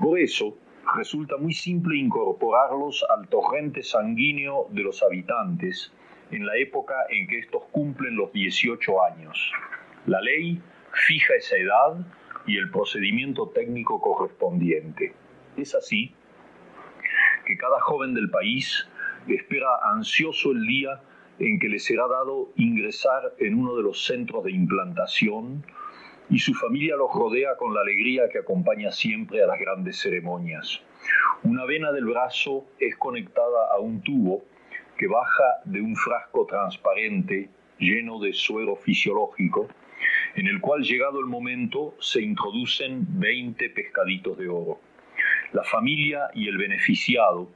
Por 0.00 0.18
eso, 0.18 0.58
resulta 0.96 1.36
muy 1.36 1.52
simple 1.52 1.96
incorporarlos 1.96 3.04
al 3.16 3.28
torrente 3.28 3.82
sanguíneo 3.82 4.68
de 4.70 4.82
los 4.82 5.02
habitantes 5.02 5.92
en 6.30 6.46
la 6.46 6.56
época 6.56 6.94
en 7.10 7.26
que 7.26 7.38
estos 7.38 7.64
cumplen 7.70 8.16
los 8.16 8.32
18 8.32 9.04
años. 9.04 9.52
La 10.06 10.20
ley 10.20 10.60
fija 10.92 11.34
esa 11.34 11.56
edad 11.56 12.06
y 12.46 12.58
el 12.58 12.70
procedimiento 12.70 13.48
técnico 13.48 14.00
correspondiente. 14.00 15.14
Es 15.56 15.74
así 15.74 16.14
que 17.46 17.56
cada 17.56 17.80
joven 17.80 18.14
del 18.14 18.30
país 18.30 18.86
espera 19.28 19.68
ansioso 19.92 20.52
el 20.52 20.66
día 20.66 21.00
en 21.38 21.58
que 21.58 21.68
le 21.68 21.78
será 21.78 22.06
dado 22.06 22.52
ingresar 22.56 23.34
en 23.38 23.54
uno 23.58 23.76
de 23.76 23.82
los 23.82 24.04
centros 24.04 24.44
de 24.44 24.52
implantación 24.52 25.64
y 26.30 26.38
su 26.38 26.54
familia 26.54 26.96
los 26.96 27.12
rodea 27.12 27.56
con 27.56 27.74
la 27.74 27.80
alegría 27.80 28.28
que 28.30 28.38
acompaña 28.38 28.90
siempre 28.90 29.42
a 29.42 29.46
las 29.46 29.58
grandes 29.58 30.00
ceremonias. 30.00 30.80
Una 31.42 31.64
vena 31.64 31.92
del 31.92 32.06
brazo 32.06 32.64
es 32.78 32.96
conectada 32.96 33.68
a 33.72 33.78
un 33.78 34.00
tubo 34.00 34.42
que 34.96 35.06
baja 35.06 35.60
de 35.64 35.80
un 35.80 35.96
frasco 35.96 36.46
transparente 36.46 37.50
lleno 37.78 38.18
de 38.20 38.32
suero 38.32 38.76
fisiológico, 38.76 39.68
en 40.36 40.46
el 40.46 40.60
cual 40.60 40.82
llegado 40.82 41.20
el 41.20 41.26
momento 41.26 41.94
se 41.98 42.22
introducen 42.22 43.04
20 43.20 43.70
pescaditos 43.70 44.38
de 44.38 44.48
oro. 44.48 44.78
La 45.52 45.64
familia 45.64 46.30
y 46.34 46.48
el 46.48 46.56
beneficiado 46.56 47.48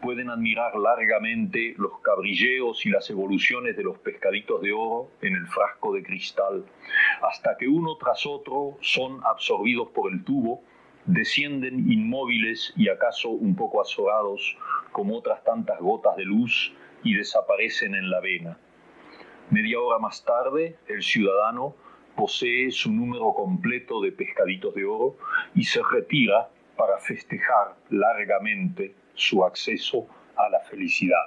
pueden 0.00 0.30
admirar 0.30 0.76
largamente 0.76 1.74
los 1.78 1.98
cabrilleos 2.00 2.84
y 2.86 2.90
las 2.90 3.08
evoluciones 3.10 3.76
de 3.76 3.82
los 3.82 3.98
pescaditos 3.98 4.60
de 4.60 4.72
oro 4.72 5.10
en 5.22 5.34
el 5.34 5.46
frasco 5.46 5.92
de 5.92 6.02
cristal, 6.02 6.64
hasta 7.22 7.56
que 7.56 7.68
uno 7.68 7.96
tras 7.96 8.26
otro 8.26 8.76
son 8.80 9.20
absorbidos 9.24 9.88
por 9.88 10.12
el 10.12 10.24
tubo, 10.24 10.62
descienden 11.06 11.90
inmóviles 11.90 12.72
y 12.76 12.88
acaso 12.88 13.30
un 13.30 13.54
poco 13.54 13.80
azorados 13.80 14.56
como 14.92 15.16
otras 15.16 15.42
tantas 15.44 15.78
gotas 15.80 16.16
de 16.16 16.24
luz 16.24 16.74
y 17.02 17.14
desaparecen 17.14 17.94
en 17.94 18.10
la 18.10 18.20
vena. 18.20 18.58
Media 19.50 19.80
hora 19.80 19.98
más 19.98 20.24
tarde, 20.24 20.76
el 20.88 21.02
ciudadano 21.02 21.76
posee 22.16 22.70
su 22.70 22.90
número 22.90 23.32
completo 23.34 24.00
de 24.00 24.10
pescaditos 24.10 24.74
de 24.74 24.84
oro 24.84 25.16
y 25.54 25.64
se 25.64 25.80
retira 25.82 26.48
para 26.76 26.98
festejar 26.98 27.76
largamente 27.90 28.94
su 29.16 29.44
acceso 29.44 30.06
a 30.36 30.48
la 30.48 30.60
felicidad. 30.60 31.26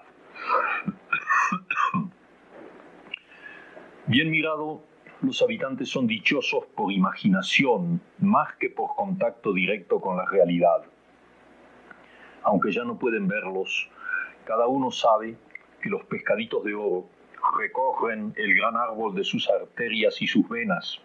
Bien 4.06 4.32
mirado, 4.32 4.82
los 5.22 5.42
habitantes 5.42 5.90
son 5.90 6.08
dichosos 6.08 6.66
por 6.76 6.92
imaginación 6.92 8.02
más 8.20 8.56
que 8.56 8.70
por 8.70 8.96
contacto 8.96 9.54
directo 9.54 10.00
con 10.00 10.18
la 10.18 10.26
realidad. 10.26 10.84
Aunque 12.44 12.72
ya 12.72 12.86
no 12.86 12.98
pueden 12.98 13.28
verlos, 13.28 13.90
cada 14.46 14.68
uno 14.68 14.92
sabe 14.92 15.36
que 15.82 15.90
los 15.90 16.04
pescaditos 16.06 16.64
de 16.64 16.74
oro 16.74 17.06
recorren 17.58 18.34
el 18.38 18.56
gran 18.56 18.78
árbol 18.78 19.14
de 19.14 19.24
sus 19.24 19.50
arterias 19.50 20.22
y 20.22 20.28
sus 20.28 20.48
venas. 20.48 21.02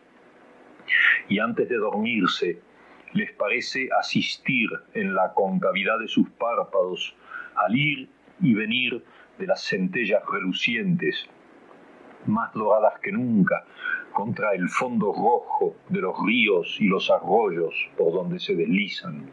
Y 1.28 1.38
antes 1.38 1.68
de 1.68 1.76
dormirse, 1.76 2.60
les 3.14 3.32
parece 3.32 3.88
asistir 3.98 4.68
en 4.92 5.14
la 5.14 5.32
concavidad 5.32 5.98
de 6.00 6.08
sus 6.08 6.28
párpados 6.30 7.14
al 7.54 7.76
ir 7.76 8.08
y 8.40 8.54
venir 8.54 9.02
de 9.38 9.46
las 9.46 9.62
centellas 9.64 10.22
relucientes, 10.30 11.28
más 12.26 12.52
doradas 12.52 12.98
que 13.00 13.12
nunca, 13.12 13.64
contra 14.12 14.52
el 14.54 14.68
fondo 14.68 15.12
rojo 15.12 15.76
de 15.88 16.00
los 16.00 16.14
ríos 16.24 16.76
y 16.80 16.86
los 16.86 17.10
arroyos 17.10 17.74
por 17.96 18.12
donde 18.12 18.38
se 18.38 18.54
deslizan. 18.54 19.30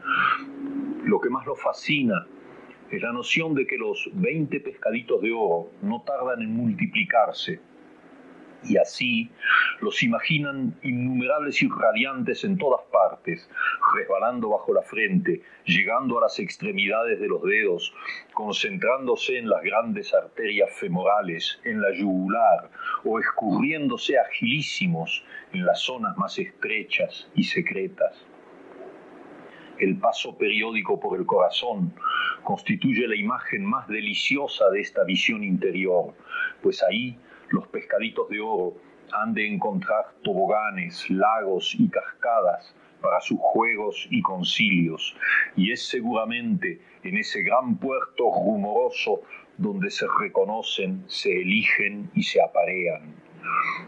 Lo 1.03 1.19
que 1.19 1.29
más 1.29 1.45
los 1.45 1.59
fascina 1.61 2.25
es 2.91 3.01
la 3.01 3.11
noción 3.11 3.55
de 3.55 3.65
que 3.65 3.77
los 3.77 4.09
20 4.13 4.59
pescaditos 4.59 5.21
de 5.21 5.31
oro 5.31 5.71
no 5.81 6.01
tardan 6.01 6.41
en 6.41 6.55
multiplicarse 6.55 7.59
y 8.63 8.77
así 8.77 9.30
los 9.80 10.03
imaginan 10.03 10.75
innumerables 10.84 11.62
y 11.62 11.70
radiantes 11.70 12.44
en 12.44 12.58
todas 12.58 12.82
partes, 12.91 13.50
resbalando 13.96 14.50
bajo 14.50 14.74
la 14.74 14.84
frente, 14.84 15.41
llegando 15.65 16.18
a 16.18 16.22
las 16.22 16.39
extremidades 16.39 17.20
de 17.20 17.27
los 17.27 17.41
dedos, 17.44 17.94
concentrándose 18.34 19.38
en 19.38 19.50
las 19.50 19.62
grandes 19.63 20.13
arterias 20.13 20.70
femorales, 20.80 21.60
en 21.63 21.82
la 21.82 21.91
yugular, 21.94 22.70
o 23.03 23.20
escurriéndose 23.20 24.20
agilísimos 24.20 25.24
en 25.53 25.65
las 25.65 25.82
zonas 25.82 26.16
más 26.18 26.38
estrechas 26.38 27.29
y 27.35 27.44
secretas. 27.44 28.25
El 29.79 29.98
paso 29.98 30.38
periódico 30.38 31.00
por 31.00 31.18
el 31.18 31.25
corazón 31.25 31.96
constituye 32.44 33.07
la 33.07 33.16
imagen 33.16 33.66
más 33.66 33.88
deliciosa 33.88 34.70
de 34.70 34.81
esta 34.81 35.03
visión 35.03 35.44
interior, 35.44 36.14
pues 36.62 36.83
ahí 36.83 37.18
los 37.51 37.68
pescaditos 37.68 38.29
de 38.29 38.40
oro 38.40 38.75
han 39.14 39.33
de 39.33 39.48
encontrar 39.48 40.14
toboganes, 40.24 41.09
lagos 41.09 41.75
y 41.77 41.90
cascadas 41.90 42.74
para 43.01 43.20
sus 43.20 43.40
juegos 43.40 44.07
y 44.09 44.22
concilios, 44.22 45.16
y 45.55 45.72
es 45.72 45.87
seguramente 45.87 46.79
en 47.03 47.18
ese 47.18 47.42
gran 47.42 47.77
puerto 47.77 48.31
rumoroso 48.31 49.22
donde 49.57 49.90
se 49.90 50.05
reconocen, 50.20 51.03
se 51.07 51.42
eligen 51.42 52.09
y 52.14 52.24
se 52.24 52.42
aparean. 52.42 53.16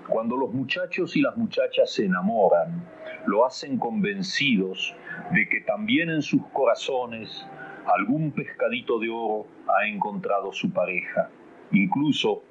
Cuando 0.07 0.35
los 0.35 0.51
muchachos 0.53 1.15
y 1.15 1.21
las 1.21 1.37
muchachas 1.37 1.91
se 1.91 2.05
enamoran, 2.05 2.83
lo 3.25 3.45
hacen 3.45 3.77
convencidos 3.77 4.95
de 5.31 5.47
que 5.47 5.61
también 5.61 6.09
en 6.09 6.21
sus 6.21 6.45
corazones 6.47 7.47
algún 7.85 8.31
pescadito 8.31 8.99
de 8.99 9.09
oro 9.09 9.47
ha 9.67 9.87
encontrado 9.87 10.51
su 10.51 10.71
pareja. 10.71 11.29
Incluso 11.71 12.43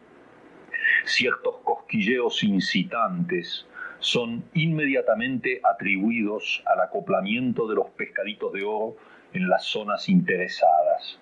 ciertos 1.04 1.56
cosquilleos 1.64 2.42
incitantes 2.42 3.66
son 3.98 4.44
inmediatamente 4.54 5.60
atribuidos 5.62 6.62
al 6.66 6.80
acoplamiento 6.80 7.68
de 7.68 7.76
los 7.76 7.90
pescaditos 7.90 8.52
de 8.52 8.64
oro 8.64 8.96
en 9.32 9.48
las 9.48 9.64
zonas 9.64 10.08
interesadas. 10.08 11.18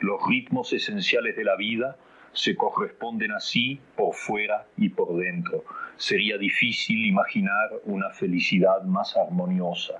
Los 0.00 0.20
ritmos 0.28 0.72
esenciales 0.72 1.36
de 1.36 1.44
la 1.44 1.56
vida 1.56 1.96
se 2.32 2.54
corresponden 2.54 3.32
así 3.32 3.80
por 3.96 4.14
fuera 4.14 4.66
y 4.76 4.90
por 4.90 5.16
dentro. 5.16 5.64
Sería 5.96 6.38
difícil 6.38 7.06
imaginar 7.06 7.70
una 7.84 8.10
felicidad 8.10 8.82
más 8.82 9.16
armoniosa. 9.16 9.94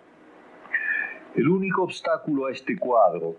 El 1.34 1.48
único 1.48 1.82
obstáculo 1.82 2.46
a 2.46 2.52
este 2.52 2.76
cuadro 2.78 3.36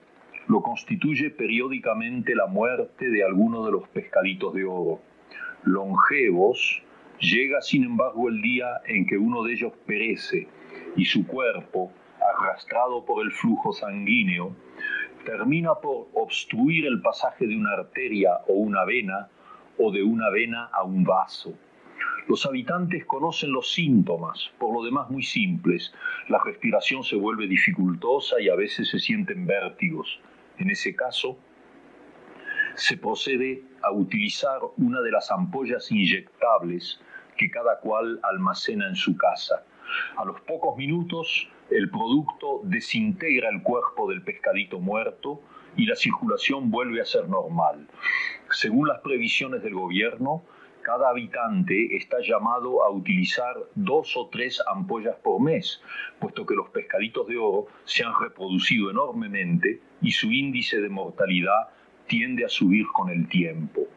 lo 0.48 0.62
constituye 0.62 1.30
periódicamente 1.30 2.36
la 2.36 2.48
muerte 2.48 3.10
de 3.10 3.24
alguno 3.24 3.66
de 3.66 3.72
los 3.72 3.88
pescaditos 3.90 4.54
de 4.54 4.66
oro 4.66 5.00
longevos, 5.64 6.82
llega 7.20 7.62
sin 7.62 7.84
embargo 7.84 8.30
el 8.30 8.42
día 8.42 8.82
en 8.86 9.06
que 9.06 9.18
uno 9.18 9.44
de 9.44 9.54
ellos 9.54 9.74
perece 9.86 10.48
y 10.96 11.06
su 11.06 11.26
cuerpo, 11.28 11.92
arrastrado 12.20 13.06
por 13.06 13.24
el 13.24 13.32
flujo 13.32 13.74
sanguíneo, 13.74 14.56
termina 15.26 15.76
por 15.76 16.08
obstruir 16.14 16.86
el 16.86 17.02
pasaje 17.02 17.48
de 17.48 17.56
una 17.56 17.74
arteria 17.74 18.40
o 18.48 18.54
una 18.54 18.86
vena 18.86 19.30
o 19.78 19.92
de 19.92 20.04
una 20.04 20.30
vena 20.30 20.66
a 20.66 20.84
un 20.84 21.04
vaso. 21.04 21.54
Los 22.28 22.46
habitantes 22.46 23.06
conocen 23.06 23.52
los 23.52 23.74
síntomas, 23.74 24.52
por 24.60 24.74
lo 24.74 24.84
demás 24.84 25.10
muy 25.10 25.24
simples. 25.24 25.94
La 26.28 26.40
respiración 26.44 27.04
se 27.04 27.16
vuelve 27.16 27.48
dificultosa 27.48 28.40
y 28.40 28.50
a 28.50 28.56
veces 28.56 28.90
se 28.90 29.00
sienten 29.00 29.48
vértigos. 29.48 30.20
En 30.58 30.70
ese 30.70 30.96
caso, 30.96 31.38
se 32.76 32.98
procede 32.98 33.64
a 33.82 33.92
utilizar 33.92 34.60
una 34.78 35.02
de 35.02 35.12
las 35.12 35.32
ampollas 35.32 35.92
inyectables 35.92 37.00
que 37.38 37.50
cada 37.50 37.80
cual 37.80 38.20
almacena 38.24 38.88
en 38.88 38.96
su 38.96 39.16
casa. 39.16 39.64
A 40.18 40.26
los 40.26 40.40
pocos 40.42 40.78
minutos, 40.78 41.50
el 41.70 41.90
producto 41.90 42.62
desintegra 42.64 43.50
el 43.50 43.64
cuerpo 43.64 44.10
del 44.10 44.22
pescadito 44.22 44.80
muerto 44.80 45.42
y 45.78 45.86
la 45.86 45.96
circulación 45.96 46.72
vuelve 46.72 47.02
a 47.02 47.06
ser 47.06 47.28
normal. 47.30 47.88
Según 48.52 48.88
las 48.88 49.00
previsiones 49.02 49.64
del 49.64 49.76
gobierno, 49.76 50.44
cada 50.82 51.10
habitante 51.10 51.96
está 51.96 52.18
llamado 52.22 52.84
a 52.84 52.90
utilizar 52.90 53.56
dos 53.76 54.16
o 54.18 54.28
tres 54.30 54.62
ampollas 54.68 55.16
por 55.18 55.42
mes, 55.42 55.82
puesto 56.20 56.46
que 56.46 56.56
los 56.56 56.70
pescaditos 56.70 57.28
de 57.28 57.38
oro 57.38 57.68
se 57.84 58.04
han 58.04 58.14
reproducido 58.20 58.90
enormemente 58.90 59.82
y 60.02 60.12
su 60.12 60.32
índice 60.32 60.82
de 60.82 60.90
mortalidad 60.90 61.70
tiende 62.10 62.44
a 62.44 62.50
subir 62.50 62.86
con 62.88 63.10
el 63.10 63.30
tiempo. 63.30 63.88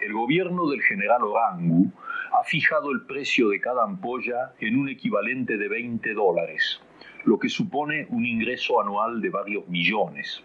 El 0.00 0.12
gobierno 0.12 0.68
del 0.68 0.82
general 0.82 1.22
Orangu 1.22 1.92
ha 2.32 2.42
fijado 2.42 2.90
el 2.90 3.02
precio 3.02 3.50
de 3.50 3.60
cada 3.60 3.84
ampolla 3.84 4.54
en 4.58 4.76
un 4.76 4.88
equivalente 4.88 5.56
de 5.56 5.68
20 5.68 6.14
dólares, 6.14 6.80
lo 7.24 7.38
que 7.38 7.48
supone 7.48 8.06
un 8.10 8.26
ingreso 8.26 8.80
anual 8.80 9.20
de 9.20 9.30
varios 9.30 9.68
millones. 9.68 10.42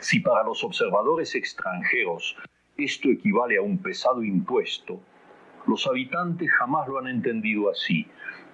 Si 0.00 0.20
para 0.20 0.44
los 0.44 0.62
observadores 0.62 1.34
extranjeros 1.34 2.36
esto 2.76 3.08
equivale 3.08 3.56
a 3.56 3.62
un 3.62 3.78
pesado 3.78 4.22
impuesto, 4.22 5.00
los 5.66 5.86
habitantes 5.86 6.50
jamás 6.52 6.88
lo 6.88 6.98
han 6.98 7.08
entendido 7.08 7.70
así, 7.70 8.06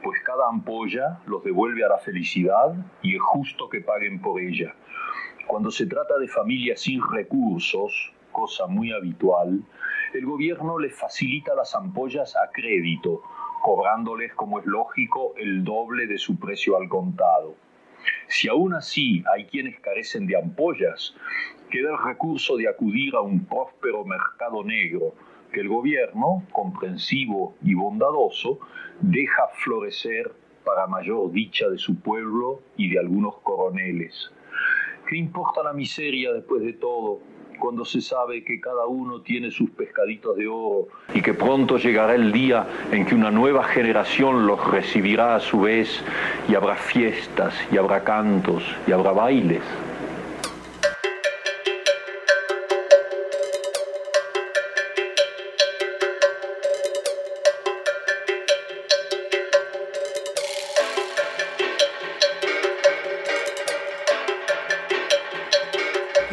pues 0.03 0.21
cada 0.23 0.49
ampolla 0.49 1.21
los 1.27 1.43
devuelve 1.43 1.85
a 1.85 1.89
la 1.89 1.99
felicidad 1.99 2.75
y 3.03 3.17
es 3.17 3.23
justo 3.23 3.69
que 3.69 3.81
paguen 3.81 4.21
por 4.21 4.41
ella. 4.41 4.75
Cuando 5.47 5.71
se 5.71 5.87
trata 5.87 6.19
de 6.19 6.27
familias 6.27 6.81
sin 6.81 7.01
recursos, 7.01 8.13
cosa 8.33 8.67
muy 8.67 8.93
habitual, 8.93 9.63
el 10.13 10.27
gobierno 10.27 10.79
les 10.79 10.95
facilita 10.95 11.55
las 11.55 11.75
ampollas 11.77 12.35
a 12.37 12.51
crédito, 12.53 13.23
cobrándoles, 13.63 14.35
como 14.35 14.59
es 14.59 14.67
lógico, 14.67 15.35
el 15.37 15.63
doble 15.63 16.09
de 16.09 16.19
su 16.19 16.39
precio 16.39 16.77
al 16.77 16.89
contado. 16.89 17.55
Si 18.27 18.49
aún 18.49 18.75
así 18.75 19.23
hay 19.33 19.47
quienes 19.47 19.79
carecen 19.81 20.27
de 20.27 20.37
ampollas, 20.37 21.15
queda 21.71 21.93
el 21.93 22.05
recurso 22.05 22.57
de 22.57 22.69
acudir 22.69 23.15
a 23.15 23.21
un 23.21 23.47
próspero 23.47 24.05
mercado 24.05 24.65
negro, 24.65 25.15
que 25.53 25.61
el 25.61 25.69
gobierno, 25.69 26.43
comprensivo 26.51 27.55
y 27.63 27.75
bondadoso, 27.75 28.59
deja 29.01 29.47
florecer 29.63 30.33
para 30.65 30.89
mayor 30.89 31.31
dicha 31.31 31.69
de 31.69 31.79
su 31.79 32.01
pueblo 32.01 32.63
y 32.77 32.91
de 32.91 32.99
algunos 32.99 33.39
coroneles. 33.39 34.33
¿Qué 35.09 35.17
importa 35.17 35.63
la 35.63 35.73
miseria 35.73 36.33
después 36.33 36.63
de 36.63 36.73
todo? 36.75 37.21
cuando 37.59 37.85
se 37.85 38.01
sabe 38.01 38.45
que 38.45 38.61
cada 38.61 38.87
uno 38.87 39.23
tiene 39.23 39.51
sus 39.51 39.71
pescaditos 39.71 40.37
de 40.37 40.47
oro 40.47 40.89
y 41.15 41.23
que 41.23 41.35
pronto 41.35 41.79
llegará 41.79 42.15
el 42.15 42.31
día 42.31 42.67
en 42.93 43.07
que 43.07 43.15
una 43.15 43.31
nueva 43.31 43.65
generación 43.65 44.47
los 44.47 44.63
recibirá 44.71 45.37
a 45.37 45.41
su 45.41 45.61
vez 45.61 46.03
y 46.49 46.55
habrá 46.55 46.77
fiestas 46.77 47.55
y 47.73 47.79
habrá 47.79 48.05
cantos 48.05 48.63
y 48.87 48.93
habrá 48.93 49.13
bailes. 49.13 49.63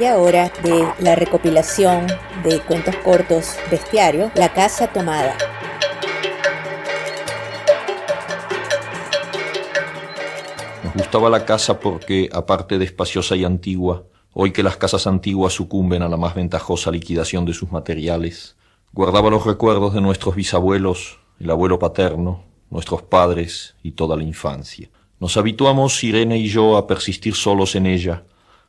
De 0.04 0.86
la 1.00 1.16
recopilación 1.16 2.06
de 2.44 2.60
cuentos 2.60 2.94
cortos 3.06 3.56
Bestiario, 3.72 4.34
La 4.36 4.52
Casa 4.52 4.88
Tomada. 4.88 5.34
Nos 10.84 10.94
gustaba 10.94 11.30
la 11.30 11.46
casa 11.46 11.80
porque, 11.80 12.30
aparte 12.34 12.78
de 12.78 12.84
espaciosa 12.84 13.38
y 13.38 13.46
antigua, 13.46 14.04
hoy 14.34 14.52
que 14.52 14.62
las 14.62 14.76
casas 14.76 15.08
antiguas 15.08 15.54
sucumben 15.54 16.02
a 16.02 16.10
la 16.10 16.18
más 16.18 16.36
ventajosa 16.36 16.92
liquidación 16.92 17.46
de 17.46 17.54
sus 17.54 17.72
materiales, 17.72 18.58
guardaba 18.92 19.30
los 19.30 19.46
recuerdos 19.46 19.94
de 19.94 20.02
nuestros 20.02 20.36
bisabuelos, 20.36 21.22
el 21.40 21.50
abuelo 21.50 21.80
paterno, 21.80 22.44
nuestros 22.70 23.04
padres 23.04 23.76
y 23.82 23.92
toda 23.92 24.18
la 24.18 24.24
infancia. 24.24 24.90
Nos 25.22 25.38
habituamos, 25.38 26.04
Irene 26.04 26.38
y 26.40 26.50
yo, 26.50 26.76
a 26.76 26.88
persistir 26.88 27.36
solos 27.36 27.78
en 27.78 27.86
ella, 27.86 28.26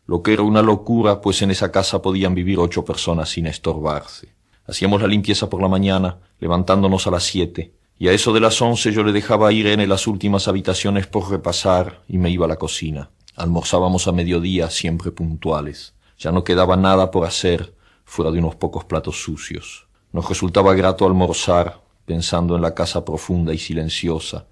lo 0.07 0.23
que 0.23 0.35
era 0.35 0.43
una 0.43 0.63
locura, 0.63 1.21
pues 1.21 1.41
en 1.43 1.51
esa 1.51 1.73
casa 1.73 2.03
podían 2.03 2.35
vivir 2.35 2.59
ocho 2.59 2.85
personas 2.85 3.31
sin 3.31 3.47
estorbarse. 3.47 4.35
Hacíamos 4.67 5.01
la 5.01 5.09
limpieza 5.09 5.49
por 5.49 5.63
la 5.63 5.69
mañana, 5.69 6.19
levantándonos 6.41 7.07
a 7.07 7.11
las 7.11 7.25
siete, 7.25 7.73
y 7.99 8.09
a 8.09 8.13
eso 8.13 8.33
de 8.33 8.41
las 8.41 8.61
once 8.61 8.93
yo 8.93 9.03
le 9.03 9.13
dejaba 9.13 9.53
ir 9.53 9.67
en 9.67 9.89
las 9.89 10.07
últimas 10.07 10.49
habitaciones 10.49 11.07
por 11.07 11.31
repasar 11.31 12.03
y 12.09 12.19
me 12.19 12.31
iba 12.31 12.45
a 12.45 12.49
la 12.49 12.57
cocina. 12.57 13.11
Almorzábamos 13.37 14.07
a 14.09 14.13
mediodía, 14.13 14.69
siempre 14.71 15.11
puntuales. 15.11 15.95
Ya 16.19 16.33
no 16.33 16.45
quedaba 16.45 16.77
nada 16.77 17.11
por 17.11 17.25
hacer, 17.27 17.75
fuera 18.05 18.31
de 18.31 18.39
unos 18.39 18.57
pocos 18.57 18.85
platos 18.85 19.23
sucios. 19.23 19.87
Nos 20.13 20.29
resultaba 20.29 20.75
grato 20.75 21.07
almorzar, 21.07 21.81
pensando 22.05 22.57
en 22.57 22.63
la 22.63 22.75
casa 22.75 23.05
profunda 23.05 23.53
y 23.55 23.59
silenciosa, 23.59 24.47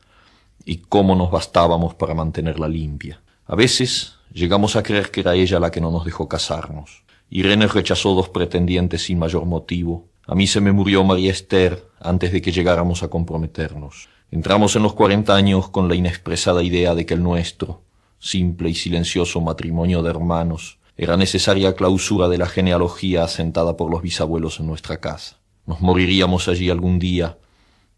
y 0.65 0.79
cómo 0.79 1.15
nos 1.15 1.31
bastábamos 1.31 1.95
para 1.95 2.15
mantenerla 2.15 2.69
limpia. 2.69 3.21
A 3.47 3.55
veces 3.55 4.15
Llegamos 4.33 4.77
a 4.77 4.83
creer 4.83 5.11
que 5.11 5.21
era 5.21 5.35
ella 5.35 5.61
la 5.61 5.71
que 5.71 5.81
no 5.81 5.91
nos 5.91 6.05
dejó 6.07 6.27
casarnos. 6.29 7.05
Irene 7.29 7.67
rechazó 7.67 8.15
dos 8.15 8.31
pretendientes 8.31 9.03
sin 9.03 9.19
mayor 9.19 9.45
motivo. 9.45 10.07
A 10.27 10.35
mí 10.35 10.47
se 10.47 10.61
me 10.61 10.73
murió 10.73 11.05
María 11.05 11.31
Esther 11.31 11.85
antes 12.01 12.33
de 12.33 12.41
que 12.41 12.53
llegáramos 12.53 13.03
a 13.03 13.09
comprometernos. 13.09 14.09
Entramos 14.31 14.75
en 14.75 14.85
los 14.85 14.95
cuarenta 14.95 15.35
años 15.35 15.69
con 15.69 15.89
la 15.89 15.95
inexpresada 15.95 16.63
idea 16.63 16.95
de 16.95 17.05
que 17.05 17.13
el 17.13 17.23
nuestro, 17.23 17.83
simple 18.19 18.71
y 18.71 18.75
silencioso 18.75 19.43
matrimonio 19.43 20.03
de 20.03 20.11
hermanos, 20.11 20.79
era 20.97 21.19
necesaria 21.19 21.75
clausura 21.75 22.29
de 22.29 22.39
la 22.39 22.47
genealogía 22.47 23.25
asentada 23.25 23.77
por 23.77 23.91
los 23.91 24.01
bisabuelos 24.01 24.61
en 24.61 24.67
nuestra 24.67 24.99
casa. 24.99 25.37
Nos 25.67 25.81
moriríamos 25.81 26.49
allí 26.49 26.71
algún 26.71 26.99
día, 26.99 27.37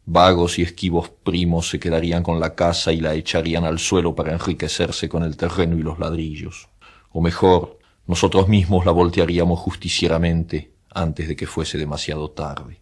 Vagos 0.07 0.59
y 0.59 0.63
esquivos 0.63 1.09
primos 1.09 1.71
se 1.71 1.81
quedarían 1.81 2.23
con 2.23 2.39
la 2.39 2.55
casa 2.55 2.93
y 2.93 3.01
la 3.01 3.15
echarían 3.15 3.65
al 3.65 3.79
suelo 3.79 4.15
para 4.15 4.33
enriquecerse 4.33 5.09
con 5.09 5.23
el 5.23 5.37
terreno 5.37 5.79
y 5.79 5.83
los 5.83 5.99
ladrillos. 5.99 6.69
O 7.11 7.23
mejor, 7.23 7.79
nosotros 8.07 8.49
mismos 8.49 8.85
la 8.85 8.93
voltearíamos 8.93 9.59
justicieramente 9.59 10.73
antes 10.91 11.27
de 11.27 11.37
que 11.37 11.47
fuese 11.47 11.79
demasiado 11.79 12.31
tarde. 12.31 12.81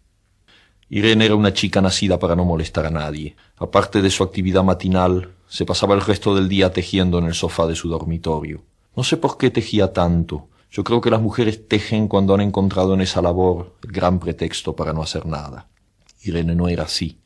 Irene 0.89 1.25
era 1.25 1.35
una 1.35 1.53
chica 1.53 1.81
nacida 1.81 2.19
para 2.19 2.35
no 2.35 2.43
molestar 2.43 2.85
a 2.85 2.91
nadie. 2.91 3.35
Aparte 3.57 4.01
de 4.01 4.09
su 4.09 4.21
actividad 4.21 4.63
matinal, 4.63 5.31
se 5.47 5.65
pasaba 5.65 5.95
el 5.95 6.01
resto 6.01 6.35
del 6.35 6.49
día 6.49 6.73
tejiendo 6.73 7.19
en 7.19 7.25
el 7.25 7.33
sofá 7.33 7.65
de 7.67 7.75
su 7.75 7.87
dormitorio. 7.87 8.63
No 8.95 9.03
sé 9.03 9.15
por 9.15 9.37
qué 9.37 9.49
tejía 9.49 9.93
tanto. 9.93 10.49
Yo 10.69 10.83
creo 10.83 10.99
que 10.99 11.09
las 11.09 11.21
mujeres 11.21 11.67
tejen 11.67 12.07
cuando 12.07 12.35
han 12.35 12.41
encontrado 12.41 12.93
en 12.93 13.01
esa 13.01 13.21
labor 13.21 13.75
el 13.81 13.91
gran 13.91 14.19
pretexto 14.19 14.75
para 14.75 14.91
no 14.91 15.01
hacer 15.01 15.25
nada. 15.25 15.67
Irene 16.23 16.55
no 16.55 16.67
era 16.67 16.83
así. 16.83 17.19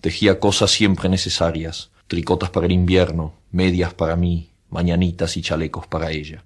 Tejía 0.00 0.40
cosas 0.40 0.70
siempre 0.70 1.08
necesarias, 1.08 1.90
tricotas 2.06 2.50
para 2.50 2.66
el 2.66 2.72
invierno, 2.72 3.34
medias 3.50 3.94
para 3.94 4.16
mí, 4.16 4.50
mañanitas 4.70 5.36
y 5.36 5.42
chalecos 5.42 5.86
para 5.86 6.10
ella. 6.10 6.44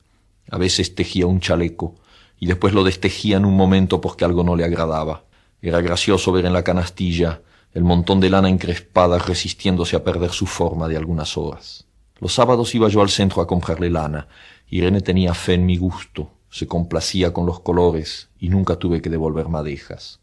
A 0.51 0.59
veces 0.59 0.95
tejía 0.95 1.27
un 1.27 1.41
chaleco 1.41 1.95
y 2.39 2.47
después 2.47 2.75
lo 2.75 2.85
destejía 2.85 3.37
en 3.37 3.45
un 3.45 3.57
momento 3.57 4.01
porque 4.01 4.25
algo 4.25 4.43
no 4.43 4.57
le 4.57 4.65
agradaba. 4.65 5.25
Era 5.61 5.81
gracioso 5.81 6.33
ver 6.33 6.47
en 6.47 6.53
la 6.53 6.65
canastilla 6.65 7.41
el 7.73 7.85
montón 7.85 8.21
de 8.21 8.31
lana 8.31 8.49
encrespada 8.49 9.19
resistiéndose 9.19 9.97
a 9.97 10.05
perder 10.05 10.31
su 10.31 10.47
forma 10.47 10.89
de 10.89 10.97
algunas 10.97 11.39
horas. 11.39 11.87
Los 12.19 12.35
sábados 12.35 12.75
iba 12.75 12.89
yo 12.89 13.01
al 13.01 13.09
centro 13.09 13.43
a 13.43 13.47
comprarle 13.47 13.91
lana. 13.91 14.29
Irene 14.69 15.01
tenía 15.01 15.35
fe 15.35 15.55
en 15.55 15.67
mi 15.67 15.77
gusto, 15.77 16.31
se 16.51 16.67
complacía 16.67 17.33
con 17.33 17.47
los 17.47 17.61
colores 17.61 18.29
y 18.39 18.49
nunca 18.49 18.77
tuve 18.77 19.01
que 19.01 19.11
devolver 19.11 19.49
madejas. 19.49 20.22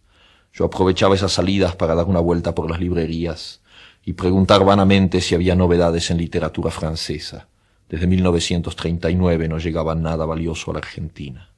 Yo 0.59 0.65
aprovechaba 0.65 1.15
esas 1.15 1.31
salidas 1.31 1.77
para 1.77 1.95
dar 1.95 2.07
una 2.07 2.19
vuelta 2.19 2.53
por 2.53 2.69
las 2.69 2.81
librerías 2.81 3.61
y 4.03 4.11
preguntar 4.11 4.65
vanamente 4.65 5.21
si 5.21 5.33
había 5.33 5.55
novedades 5.55 6.11
en 6.11 6.17
literatura 6.17 6.69
francesa. 6.69 7.47
Desde 7.87 8.07
1939 8.07 9.47
no 9.47 9.57
llegaba 9.57 9.95
nada 9.95 10.25
valioso 10.25 10.71
a 10.71 10.73
la 10.73 10.79
Argentina. 10.79 11.49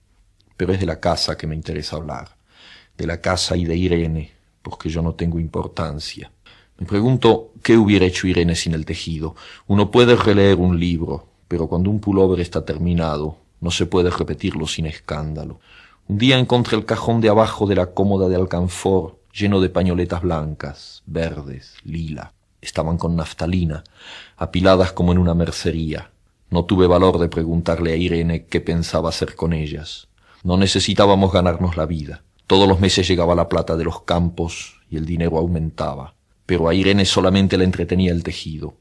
Pero 0.55 0.71
es 0.71 0.79
de 0.79 0.85
la 0.85 0.99
casa 0.99 1.35
que 1.35 1.47
me 1.47 1.55
interesa 1.55 1.95
hablar, 1.95 2.37
de 2.95 3.07
la 3.07 3.19
casa 3.21 3.57
y 3.57 3.65
de 3.65 3.75
Irene, 3.75 4.33
porque 4.61 4.89
yo 4.89 5.01
no 5.01 5.15
tengo 5.15 5.39
importancia. 5.39 6.31
Me 6.77 6.85
pregunto 6.85 7.53
qué 7.63 7.77
hubiera 7.77 8.05
hecho 8.05 8.27
Irene 8.27 8.55
sin 8.55 8.75
el 8.75 8.85
tejido. 8.85 9.35
Uno 9.65 9.89
puede 9.89 10.15
releer 10.15 10.57
un 10.57 10.79
libro, 10.79 11.25
pero 11.47 11.67
cuando 11.67 11.89
un 11.89 11.99
pullover 11.99 12.39
está 12.39 12.63
terminado, 12.63 13.37
no 13.61 13.71
se 13.71 13.87
puede 13.87 14.11
repetirlo 14.11 14.67
sin 14.67 14.85
escándalo. 14.85 15.59
Día 16.13 16.37
encontré 16.37 16.75
el 16.75 16.83
cajón 16.83 17.21
de 17.21 17.29
abajo 17.29 17.67
de 17.67 17.75
la 17.75 17.93
cómoda 17.93 18.27
de 18.27 18.35
alcanfor 18.35 19.21
lleno 19.33 19.61
de 19.61 19.69
pañoletas 19.69 20.21
blancas, 20.21 21.03
verdes, 21.05 21.75
lila. 21.85 22.33
Estaban 22.59 22.97
con 22.97 23.15
naftalina, 23.15 23.85
apiladas 24.35 24.91
como 24.91 25.13
en 25.13 25.19
una 25.19 25.35
mercería. 25.35 26.11
No 26.49 26.65
tuve 26.65 26.85
valor 26.85 27.17
de 27.17 27.29
preguntarle 27.29 27.93
a 27.93 27.95
Irene 27.95 28.43
qué 28.43 28.59
pensaba 28.59 29.07
hacer 29.07 29.35
con 29.35 29.53
ellas. 29.53 30.09
No 30.43 30.57
necesitábamos 30.57 31.31
ganarnos 31.31 31.77
la 31.77 31.85
vida. 31.85 32.23
Todos 32.45 32.67
los 32.67 32.81
meses 32.81 33.07
llegaba 33.07 33.33
la 33.33 33.47
plata 33.47 33.77
de 33.77 33.85
los 33.85 34.01
campos 34.01 34.81
y 34.89 34.97
el 34.97 35.05
dinero 35.05 35.37
aumentaba. 35.37 36.15
Pero 36.45 36.67
a 36.67 36.73
Irene 36.73 37.05
solamente 37.05 37.57
le 37.57 37.63
entretenía 37.63 38.11
el 38.11 38.23
tejido. 38.23 38.75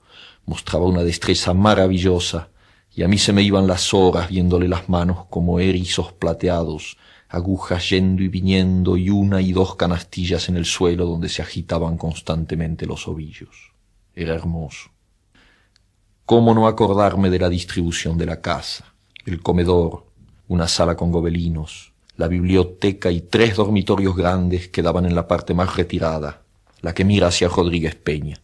Mostraba 0.47 0.85
una 0.85 1.05
destreza 1.05 1.55
maravillosa 1.55 2.49
y 2.93 3.05
a 3.05 3.09
mí 3.09 3.19
se 3.19 3.33
me 3.33 3.43
iban 3.43 3.69
las 3.69 3.95
horas 3.95 4.29
viéndole 4.31 4.67
las 4.67 4.89
manos 4.89 5.27
como 5.31 5.61
erizos 5.61 6.13
plateados 6.13 6.97
agujas 7.31 7.91
yendo 7.91 8.25
y 8.25 8.29
viniendo 8.29 8.97
y 8.97 9.09
una 9.09 9.41
y 9.41 9.53
dos 9.53 9.77
canastillas 9.77 10.49
en 10.49 10.57
el 10.57 10.65
suelo 10.65 11.07
donde 11.07 11.29
se 11.29 11.43
agitaban 11.43 11.97
constantemente 11.97 12.87
los 12.87 13.07
ovillos. 13.07 13.73
Era 14.15 14.35
hermoso. 14.35 14.91
¿Cómo 16.27 16.55
no 16.55 16.67
acordarme 16.67 17.31
de 17.31 17.39
la 17.39 17.49
distribución 17.49 18.19
de 18.19 18.27
la 18.27 18.41
casa? 18.41 18.95
El 19.25 19.41
comedor, 19.43 20.07
una 20.49 20.67
sala 20.67 20.97
con 20.97 21.13
gobelinos, 21.13 21.93
la 22.17 22.27
biblioteca 22.27 23.13
y 23.13 23.21
tres 23.21 23.57
dormitorios 23.57 24.17
grandes 24.17 24.69
que 24.69 24.83
daban 24.83 25.07
en 25.07 25.15
la 25.15 25.29
parte 25.29 25.55
más 25.55 25.77
retirada, 25.77 26.43
la 26.81 26.95
que 26.95 27.05
mira 27.05 27.29
hacia 27.29 27.49
Rodríguez 27.49 27.95
Peña. 27.95 28.41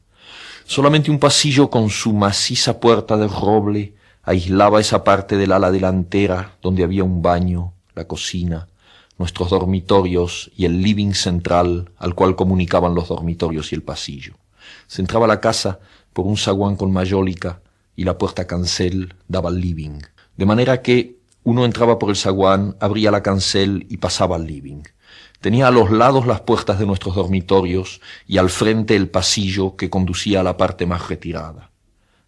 Solamente 0.64 1.10
un 1.10 1.18
pasillo 1.18 1.70
con 1.70 1.90
su 1.90 2.12
maciza 2.12 2.78
puerta 2.78 3.16
de 3.16 3.26
roble 3.26 3.94
aislaba 4.22 4.80
esa 4.80 5.02
parte 5.02 5.36
del 5.36 5.52
ala 5.52 5.72
delantera 5.72 6.56
donde 6.62 6.84
había 6.84 7.02
un 7.02 7.22
baño, 7.22 7.72
la 7.94 8.06
cocina, 8.06 8.68
nuestros 9.18 9.50
dormitorios 9.50 10.50
y 10.56 10.64
el 10.64 10.82
living 10.82 11.12
central 11.12 11.90
al 11.96 12.14
cual 12.14 12.36
comunicaban 12.36 12.94
los 12.94 13.08
dormitorios 13.08 13.72
y 13.72 13.74
el 13.74 13.82
pasillo. 13.82 14.34
Se 14.86 15.00
entraba 15.00 15.24
a 15.24 15.28
la 15.28 15.40
casa 15.40 15.78
por 16.12 16.26
un 16.26 16.36
zaguán 16.36 16.76
con 16.76 16.92
mayólica 16.92 17.60
y 17.94 18.04
la 18.04 18.18
puerta 18.18 18.46
cancel 18.46 19.14
daba 19.28 19.48
al 19.48 19.60
living, 19.60 20.00
de 20.36 20.46
manera 20.46 20.82
que 20.82 21.16
uno 21.44 21.64
entraba 21.64 21.98
por 21.98 22.10
el 22.10 22.16
zaguán, 22.16 22.76
abría 22.80 23.10
la 23.10 23.22
cancel 23.22 23.86
y 23.88 23.98
pasaba 23.98 24.36
al 24.36 24.46
living. 24.46 24.82
Tenía 25.40 25.68
a 25.68 25.70
los 25.70 25.90
lados 25.92 26.26
las 26.26 26.40
puertas 26.40 26.78
de 26.78 26.86
nuestros 26.86 27.14
dormitorios 27.14 28.00
y 28.26 28.38
al 28.38 28.50
frente 28.50 28.96
el 28.96 29.08
pasillo 29.08 29.76
que 29.76 29.88
conducía 29.88 30.40
a 30.40 30.42
la 30.42 30.56
parte 30.56 30.86
más 30.86 31.08
retirada. 31.08 31.70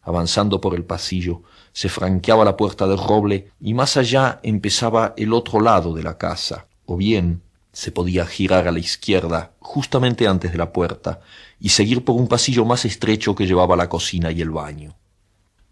Avanzando 0.03 0.61
por 0.61 0.75
el 0.75 0.85
pasillo, 0.85 1.43
se 1.73 1.89
franqueaba 1.89 2.45
la 2.45 2.57
puerta 2.57 2.87
del 2.87 2.99
roble 2.99 3.51
y 3.61 3.75
más 3.75 3.97
allá 3.97 4.41
empezaba 4.43 5.15
el 5.17 5.33
otro 5.33 5.61
lado 5.61 5.95
de 5.95 6.05
la 6.05 6.17
casa, 6.17 6.67
o 6.89 6.97
bien 6.97 7.43
Se 7.71 7.93
podía 7.93 8.25
girar 8.27 8.67
a 8.67 8.73
la 8.73 8.79
izquierda 8.79 9.53
justamente 9.61 10.27
antes 10.27 10.51
de 10.51 10.59
la 10.59 10.73
puerta 10.73 11.21
y 11.61 11.69
seguir 11.69 12.03
por 12.03 12.17
un 12.17 12.27
pasillo 12.27 12.65
más 12.65 12.87
estrecho 12.87 13.35
que 13.35 13.47
llevaba 13.47 13.77
la 13.77 13.91
cocina 13.91 14.33
y 14.33 14.41
el 14.41 14.51
baño. 14.51 14.97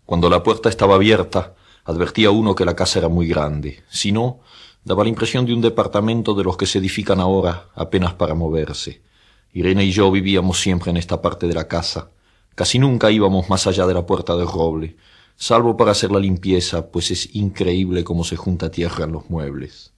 Cuando 0.05 0.29
la 0.29 0.43
puerta 0.43 0.69
estaba 0.69 0.95
abierta, 0.95 1.55
advertía 1.85 2.31
uno 2.31 2.55
que 2.55 2.67
la 2.67 2.77
casa 2.77 2.99
era 2.99 3.09
muy 3.09 3.27
grande. 3.27 3.83
Si 3.89 4.13
no, 4.13 4.41
daba 4.85 5.05
la 5.05 5.09
impresión 5.09 5.47
de 5.47 5.55
un 5.55 5.63
departamento 5.63 6.35
de 6.35 6.45
los 6.45 6.59
que 6.59 6.67
se 6.67 6.79
edifican 6.79 7.19
ahora 7.19 7.71
apenas 7.75 8.13
para 8.13 8.35
moverse. 8.35 9.01
Irene 9.55 9.87
y 9.87 9.93
yo 9.93 10.11
vivíamos 10.11 10.61
siempre 10.61 10.91
en 10.91 10.99
esta 10.99 11.23
parte 11.23 11.49
de 11.49 11.55
la 11.55 11.67
casa. 11.67 12.11
Casi 12.55 12.79
nunca 12.79 13.11
íbamos 13.11 13.49
más 13.49 13.67
allá 13.67 13.87
de 13.87 13.95
la 13.95 14.05
puerta 14.05 14.37
de 14.37 14.45
roble, 14.45 14.97
salvo 15.35 15.79
para 15.79 15.93
hacer 15.93 16.13
la 16.13 16.21
limpieza, 16.21 16.89
pues 16.89 17.11
es 17.11 17.35
increíble 17.35 18.05
cómo 18.05 18.23
se 18.23 18.37
junta 18.37 18.71
tierra 18.71 19.07
en 19.07 19.13
los 19.13 19.31
muebles. 19.31 19.96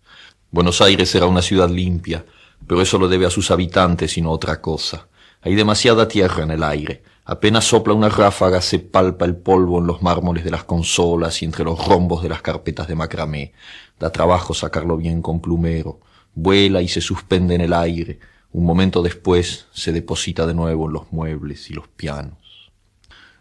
Buenos 0.51 0.81
Aires 0.81 1.15
era 1.15 1.27
una 1.27 1.43
ciudad 1.43 1.69
limpia, 1.69 2.25
pero 2.67 2.81
eso 2.81 2.99
lo 2.99 3.07
debe 3.07 3.27
a 3.27 3.31
sus 3.31 3.51
habitantes 3.51 4.17
y 4.17 4.23
no 4.23 4.31
otra 4.31 4.63
cosa. 4.63 5.09
Hay 5.43 5.55
demasiada 5.55 6.09
tierra 6.09 6.43
en 6.43 6.51
el 6.51 6.63
aire. 6.63 7.03
Apenas 7.27 7.67
sopla 7.67 7.93
una 7.93 8.09
ráfaga 8.09 8.63
se 8.63 8.79
palpa 8.79 9.27
el 9.27 9.37
polvo 9.37 9.79
en 9.79 9.87
los 9.87 10.01
mármoles 10.01 10.45
de 10.45 10.51
las 10.51 10.65
consolas 10.65 11.43
y 11.43 11.45
entre 11.45 11.65
los 11.65 11.87
rombos 11.87 12.23
de 12.23 12.31
las 12.31 12.41
carpetas 12.41 12.89
de 12.89 12.95
macramé. 12.95 13.53
Da 14.01 14.11
trabajo 14.11 14.55
sacarlo 14.55 14.97
bien 14.97 15.21
con 15.21 15.41
plumero. 15.41 16.01
Vuela 16.35 16.81
y 16.81 16.89
se 16.89 17.03
suspende 17.03 17.55
en 17.55 17.61
el 17.61 17.75
aire. 17.75 18.19
Un 18.51 18.65
momento 18.65 19.03
después 19.03 19.67
se 19.73 19.93
deposita 19.93 20.47
de 20.47 20.55
nuevo 20.55 20.87
en 20.87 20.95
los 20.95 21.13
muebles 21.13 21.69
y 21.69 21.75
los 21.75 21.89
pianos. 21.89 22.71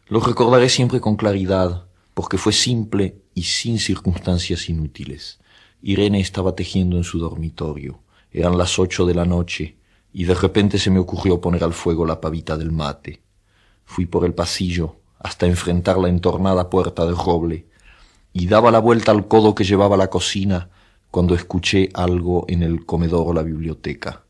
Lo 0.09 0.19
recordaré 0.19 0.67
siempre 0.67 0.99
con 0.99 1.15
claridad, 1.15 1.85
porque 2.13 2.37
fue 2.37 2.51
simple 2.51 3.21
y 3.33 3.43
sin 3.43 3.79
circunstancias 3.79 4.67
inútiles. 4.67 5.39
Irene 5.81 6.19
estaba 6.19 6.55
tejiendo 6.55 6.97
en 6.97 7.03
su 7.03 7.19
dormitorio. 7.19 7.99
Eran 8.31 8.57
las 8.57 8.79
ocho 8.79 9.05
de 9.05 9.13
la 9.13 9.25
noche 9.25 9.77
y 10.11 10.23
de 10.25 10.33
repente 10.33 10.79
se 10.79 10.89
me 10.89 10.99
ocurrió 10.99 11.39
poner 11.39 11.63
al 11.63 11.73
fuego 11.73 12.05
la 12.05 12.19
pavita 12.19 12.57
del 12.57 12.71
mate. 12.71 13.21
Fui 13.85 14.05
por 14.05 14.25
el 14.25 14.33
pasillo 14.33 14.97
hasta 15.19 15.45
enfrentar 15.45 15.97
la 15.97 16.09
entornada 16.09 16.69
puerta 16.69 17.05
de 17.05 17.13
roble 17.13 17.67
y 18.33 18.47
daba 18.47 18.71
la 18.71 18.79
vuelta 18.79 19.11
al 19.11 19.27
codo 19.27 19.55
que 19.55 19.63
llevaba 19.63 19.95
a 19.95 19.97
la 19.97 20.09
cocina 20.09 20.69
cuando 21.11 21.35
escuché 21.35 21.89
algo 21.93 22.45
en 22.47 22.63
el 22.63 22.85
comedor 22.85 23.27
o 23.27 23.33
la 23.33 23.43
biblioteca. 23.43 24.23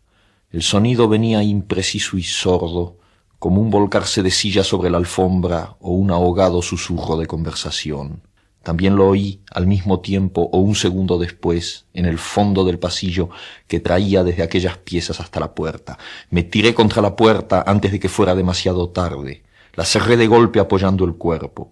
El 0.51 0.61
sonido 0.61 1.09
venía 1.09 1.43
impreciso 1.43 2.17
y 2.17 2.23
sordo, 2.23 2.97
como 3.39 3.61
un 3.61 3.69
volcarse 3.69 4.23
de 4.23 4.31
silla 4.31 4.63
sobre 4.63 4.89
la 4.89 4.97
alfombra 4.97 5.75
o 5.79 5.91
un 5.91 6.11
ahogado 6.11 6.61
susurro 6.61 7.17
de 7.17 7.27
conversación. 7.27 8.21
También 8.67 8.97
lo 8.97 9.07
oí 9.07 9.39
al 9.53 9.65
mismo 9.65 10.01
tiempo 10.01 10.49
o 10.51 10.57
un 10.57 10.75
segundo 10.75 11.17
después 11.17 11.85
en 11.93 12.05
el 12.05 12.17
fondo 12.17 12.65
del 12.65 12.79
pasillo 12.79 13.29
que 13.65 13.79
traía 13.79 14.25
desde 14.25 14.43
aquellas 14.43 14.77
piezas 14.77 15.21
hasta 15.21 15.39
la 15.39 15.55
puerta. 15.55 15.97
Me 16.31 16.43
tiré 16.43 16.73
contra 16.73 17.01
la 17.01 17.15
puerta 17.15 17.63
antes 17.65 17.93
de 17.93 17.99
que 18.01 18.09
fuera 18.09 18.35
demasiado 18.35 18.89
tarde. 18.89 19.45
La 19.73 19.85
cerré 19.85 20.17
de 20.17 20.27
golpe 20.27 20.59
apoyando 20.59 21.05
el 21.05 21.13
cuerpo. 21.13 21.71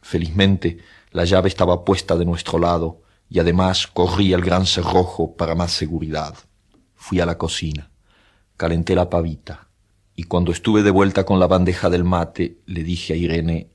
Felizmente 0.00 0.78
la 1.10 1.24
llave 1.24 1.48
estaba 1.48 1.84
puesta 1.84 2.14
de 2.14 2.24
nuestro 2.24 2.60
lado 2.60 3.02
y 3.28 3.40
además 3.40 3.88
corrí 3.88 4.32
el 4.32 4.42
gran 4.42 4.64
cerrojo 4.64 5.34
para 5.34 5.56
más 5.56 5.72
seguridad. 5.72 6.36
Fui 6.94 7.18
a 7.18 7.26
la 7.26 7.36
cocina. 7.36 7.90
Calenté 8.56 8.94
la 8.94 9.10
pavita 9.10 9.66
y 10.14 10.22
cuando 10.22 10.52
estuve 10.52 10.84
de 10.84 10.92
vuelta 10.92 11.24
con 11.24 11.40
la 11.40 11.48
bandeja 11.48 11.90
del 11.90 12.04
mate 12.04 12.58
le 12.66 12.84
dije 12.84 13.14
a 13.14 13.16
Irene 13.16 13.70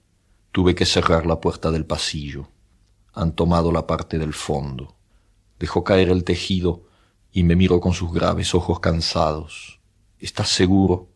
tuve 0.54 0.76
que 0.76 0.86
cerrar 0.86 1.26
la 1.26 1.42
puerta 1.42 1.72
del 1.72 1.84
pasillo 1.84 2.48
han 3.12 3.34
tomado 3.34 3.72
la 3.72 3.88
parte 3.88 4.20
del 4.20 4.34
fondo. 4.34 4.96
Dejó 5.60 5.84
caer 5.84 6.10
el 6.10 6.24
tejido 6.24 6.84
y 7.32 7.44
me 7.44 7.56
miró 7.56 7.82
con 7.82 7.94
sus 7.94 8.14
graves 8.14 8.54
ojos 8.54 8.80
cansados. 8.80 9.80
¿Estás 10.20 10.50
seguro? 10.50 11.10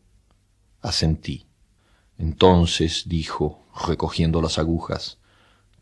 Asentí. 0.81 1.45
Entonces, 2.17 3.03
dijo, 3.05 3.63
recogiendo 3.87 4.41
las 4.41 4.57
agujas, 4.57 5.19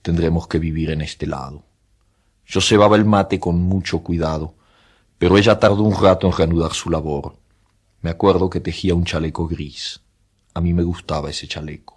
tendremos 0.01 0.47
que 0.47 0.59
vivir 0.59 0.91
en 0.91 0.99
este 1.01 1.25
lado. 1.25 1.63
Yo 2.45 2.59
cebaba 2.59 2.97
el 2.97 3.05
mate 3.05 3.39
con 3.39 3.61
mucho 3.61 3.99
cuidado, 3.99 4.55
pero 5.17 5.37
ella 5.37 5.59
tardó 5.59 5.83
un 5.83 5.95
rato 5.95 6.27
en 6.27 6.33
reanudar 6.33 6.73
su 6.73 6.89
labor. 6.89 7.37
Me 8.01 8.09
acuerdo 8.09 8.49
que 8.49 8.59
tejía 8.59 8.95
un 8.95 9.05
chaleco 9.05 9.47
gris. 9.47 10.01
A 10.53 10.59
mí 10.59 10.73
me 10.73 10.83
gustaba 10.83 11.29
ese 11.29 11.47
chaleco. 11.47 11.94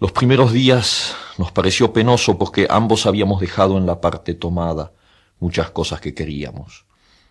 Los 0.00 0.10
primeros 0.10 0.52
días 0.52 1.14
nos 1.38 1.52
pareció 1.52 1.92
penoso 1.92 2.36
porque 2.36 2.66
ambos 2.68 3.06
habíamos 3.06 3.40
dejado 3.40 3.78
en 3.78 3.86
la 3.86 4.00
parte 4.00 4.34
tomada 4.34 4.92
muchas 5.38 5.70
cosas 5.70 6.00
que 6.00 6.14
queríamos. 6.14 6.84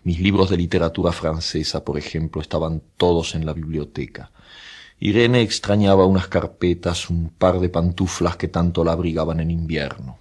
Mis 0.05 0.21
libros 0.21 0.49
de 0.49 0.55
literatura 0.55 1.11
francesa, 1.11 1.83
por 1.83 1.97
ejemplo, 1.97 2.41
estaban 2.41 2.81
todos 2.95 3.35
en 3.35 3.45
la 3.45 3.51
biblioteca. 3.51 4.31
Irene 4.97 5.41
extrañaba 5.41 6.05
unas 6.05 6.29
carpetas, 6.29 7.09
un 7.09 7.29
par 7.29 7.59
de 7.59 7.67
pantuflas 7.67 8.37
que 8.37 8.47
tanto 8.47 8.85
la 8.85 8.93
abrigaban 8.93 9.41
en 9.41 9.51
invierno. 9.51 10.19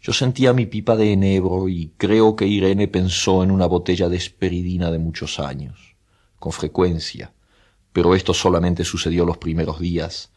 Yo 0.00 0.14
sentía 0.14 0.54
mi 0.54 0.64
pipa 0.64 0.96
de 0.96 1.12
enebro 1.12 1.68
y 1.68 1.92
creo 1.98 2.34
que 2.34 2.46
Irene 2.46 2.88
pensó 2.88 3.42
en 3.42 3.50
una 3.50 3.66
botella 3.66 4.08
de 4.08 4.16
esperidina 4.16 4.90
de 4.90 4.98
muchos 4.98 5.38
años, 5.38 5.96
con 6.38 6.52
frecuencia, 6.52 7.34
pero 7.92 8.14
esto 8.14 8.32
solamente 8.32 8.84
sucedió 8.84 9.26
los 9.26 9.36
primeros 9.36 9.80
días, 9.80 10.30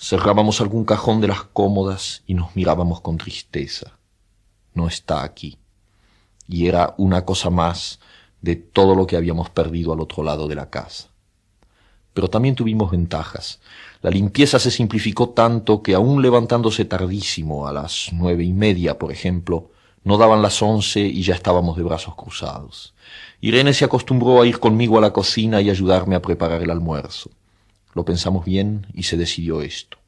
Cerrábamos 0.00 0.60
algún 0.60 0.84
cajón 0.84 1.20
de 1.20 1.26
las 1.26 1.42
cómodas 1.42 2.22
y 2.24 2.34
nos 2.34 2.54
mirábamos 2.54 3.00
con 3.00 3.18
tristeza. 3.18 3.98
No 4.72 4.86
está 4.86 5.24
aquí. 5.24 5.58
Y 6.46 6.68
era 6.68 6.94
una 6.98 7.24
cosa 7.24 7.50
más 7.50 7.98
de 8.40 8.54
todo 8.54 8.94
lo 8.94 9.08
que 9.08 9.16
habíamos 9.16 9.50
perdido 9.50 9.92
al 9.92 10.00
otro 10.00 10.22
lado 10.22 10.46
de 10.46 10.54
la 10.54 10.70
casa. 10.70 11.08
Pero 12.14 12.28
también 12.28 12.54
tuvimos 12.54 12.92
ventajas. 12.92 13.58
La 14.00 14.10
limpieza 14.10 14.60
se 14.60 14.70
simplificó 14.70 15.30
tanto 15.30 15.82
que 15.82 15.94
aun 15.94 16.22
levantándose 16.22 16.84
tardísimo, 16.84 17.66
a 17.66 17.72
las 17.72 18.10
nueve 18.12 18.44
y 18.44 18.52
media, 18.52 18.98
por 19.00 19.10
ejemplo, 19.10 19.72
no 20.04 20.16
daban 20.16 20.42
las 20.42 20.62
once 20.62 21.00
y 21.00 21.22
ya 21.22 21.34
estábamos 21.34 21.76
de 21.76 21.82
brazos 21.82 22.14
cruzados. 22.14 22.94
Irene 23.40 23.74
se 23.74 23.84
acostumbró 23.84 24.42
a 24.42 24.46
ir 24.46 24.60
conmigo 24.60 24.96
a 24.96 25.00
la 25.00 25.12
cocina 25.12 25.60
y 25.60 25.70
ayudarme 25.70 26.14
a 26.14 26.22
preparar 26.22 26.62
el 26.62 26.70
almuerzo. 26.70 27.30
Lo 27.98 28.04
pensamos 28.04 28.44
bien 28.44 28.86
y 28.94 29.02
se 29.02 29.16
decidió 29.16 29.60
esto. 29.60 29.98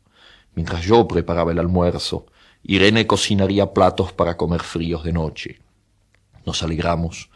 Mientras 0.55 0.85
yo 0.85 1.09
preparaba 1.09 1.50
el 1.50 1.59
almuerzo, 1.59 2.26
Irene 2.62 3.09
cocinaría 3.09 3.74
platos 3.74 4.12
para 4.12 4.37
comer 4.37 4.62
fríos 4.62 5.03
de 5.03 5.12
noche. 5.12 5.59
Nos 6.46 6.62
alegramos, 6.62 7.31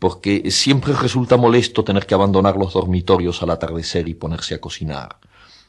porque 0.00 0.50
siempre 0.50 0.94
resulta 0.94 1.36
molesto 1.36 1.84
tener 1.84 2.06
que 2.06 2.14
abandonar 2.14 2.56
los 2.56 2.72
dormitorios 2.72 3.40
al 3.44 3.50
atardecer 3.50 4.08
y 4.08 4.14
ponerse 4.14 4.56
a 4.56 4.60
cocinar. 4.60 5.18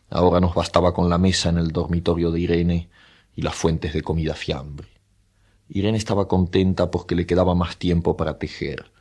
Ahora 0.10 0.40
nos 0.40 0.56
bastaba 0.56 0.92
con 0.92 1.08
la 1.08 1.20
mesa 1.20 1.50
en 1.50 1.60
el 1.60 1.68
dormitorio 1.68 2.32
de 2.32 2.40
Irene 2.40 2.90
y 3.36 3.44
las 3.44 3.54
fuentes 3.54 3.94
de 3.94 4.02
comida 4.02 4.34
fiambre. 4.34 4.88
Irene 5.70 6.00
estaba 6.00 6.28
contenta 6.28 6.90
porque 6.90 7.14
le 7.14 7.28
quedaba 7.28 7.54
más 7.54 7.78
tiempo 7.78 8.18
para 8.18 8.40
tejer. 8.40 8.92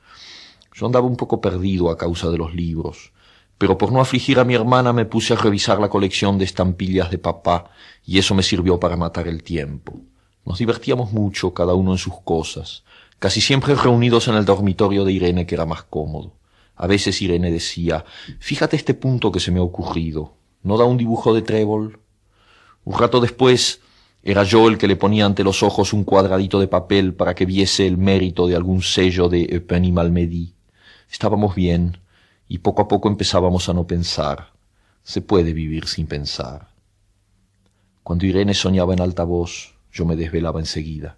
Yo 0.74 0.84
andaba 0.84 1.06
un 1.06 1.16
poco 1.16 1.40
perdido 1.40 1.88
a 1.88 1.96
causa 1.96 2.28
de 2.28 2.36
los 2.36 2.54
libros, 2.54 3.14
pero 3.60 3.76
por 3.76 3.92
no 3.92 4.00
afligir 4.00 4.38
a 4.38 4.44
mi 4.46 4.54
hermana 4.54 4.94
me 4.94 5.04
puse 5.04 5.34
a 5.34 5.36
revisar 5.36 5.78
la 5.80 5.90
colección 5.90 6.38
de 6.38 6.46
estampillas 6.46 7.10
de 7.10 7.18
papá 7.18 7.70
y 8.06 8.18
eso 8.18 8.34
me 8.34 8.42
sirvió 8.42 8.80
para 8.80 8.96
matar 8.96 9.28
el 9.28 9.42
tiempo. 9.42 10.00
Nos 10.46 10.60
divertíamos 10.60 11.12
mucho, 11.12 11.52
cada 11.52 11.74
uno 11.74 11.92
en 11.92 11.98
sus 11.98 12.14
cosas, 12.24 12.84
casi 13.18 13.42
siempre 13.42 13.74
reunidos 13.74 14.28
en 14.28 14.36
el 14.36 14.46
dormitorio 14.46 15.04
de 15.04 15.12
Irene 15.12 15.44
que 15.44 15.56
era 15.56 15.66
más 15.66 15.82
cómodo. 15.82 16.38
A 16.74 16.86
veces 16.86 17.20
Irene 17.20 17.50
decía, 17.50 18.06
fíjate 18.38 18.76
este 18.76 18.94
punto 18.94 19.30
que 19.30 19.40
se 19.40 19.50
me 19.50 19.60
ha 19.60 19.62
ocurrido, 19.62 20.32
¿no 20.62 20.78
da 20.78 20.86
un 20.86 20.96
dibujo 20.96 21.34
de 21.34 21.42
trébol? 21.42 22.00
Un 22.84 22.98
rato 22.98 23.20
después 23.20 23.82
era 24.22 24.42
yo 24.42 24.68
el 24.68 24.78
que 24.78 24.88
le 24.88 24.96
ponía 24.96 25.26
ante 25.26 25.44
los 25.44 25.62
ojos 25.62 25.92
un 25.92 26.04
cuadradito 26.04 26.60
de 26.60 26.68
papel 26.68 27.12
para 27.12 27.34
que 27.34 27.44
viese 27.44 27.86
el 27.86 27.98
mérito 27.98 28.46
de 28.46 28.56
algún 28.56 28.80
sello 28.80 29.28
de 29.28 29.48
Eupen 29.50 29.84
y 29.84 29.92
Malmedy. 29.92 30.54
Estábamos 31.10 31.54
bien, 31.54 31.98
y 32.50 32.58
poco 32.58 32.82
a 32.82 32.88
poco 32.88 33.08
empezábamos 33.08 33.68
a 33.68 33.72
no 33.72 33.86
pensar. 33.86 34.52
Se 35.04 35.22
puede 35.22 35.52
vivir 35.52 35.86
sin 35.86 36.08
pensar. 36.08 36.70
Cuando 38.02 38.26
Irene 38.26 38.54
soñaba 38.54 38.92
en 38.92 39.00
alta 39.00 39.22
voz, 39.22 39.76
yo 39.92 40.04
me 40.04 40.16
desvelaba 40.16 40.58
enseguida. 40.58 41.16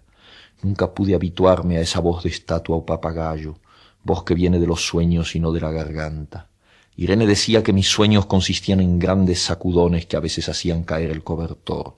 Nunca 0.61 0.93
pude 0.93 1.15
habituarme 1.15 1.77
a 1.77 1.81
esa 1.81 2.01
voz 2.01 2.21
de 2.23 2.29
estatua 2.29 2.75
o 2.75 2.85
papagayo, 2.85 3.57
voz 4.03 4.23
que 4.23 4.35
viene 4.35 4.59
de 4.59 4.67
los 4.67 4.85
sueños 4.85 5.35
y 5.35 5.39
no 5.39 5.51
de 5.51 5.61
la 5.61 5.71
garganta. 5.71 6.49
Irene 6.95 7.25
decía 7.25 7.63
que 7.63 7.73
mis 7.73 7.87
sueños 7.87 8.27
consistían 8.27 8.79
en 8.79 8.99
grandes 8.99 9.41
sacudones 9.41 10.05
que 10.05 10.15
a 10.15 10.19
veces 10.19 10.49
hacían 10.49 10.83
caer 10.83 11.09
el 11.09 11.23
cobertor. 11.23 11.97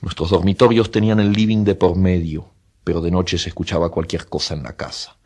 Nuestros 0.00 0.30
dormitorios 0.30 0.92
tenían 0.92 1.18
el 1.18 1.32
living 1.32 1.64
de 1.64 1.74
por 1.74 1.96
medio, 1.96 2.50
pero 2.84 3.00
de 3.00 3.10
noche 3.10 3.36
se 3.36 3.48
escuchaba 3.48 3.90
cualquier 3.90 4.28
cosa 4.28 4.54
en 4.54 4.62
la 4.62 4.76
casa. 4.76 5.16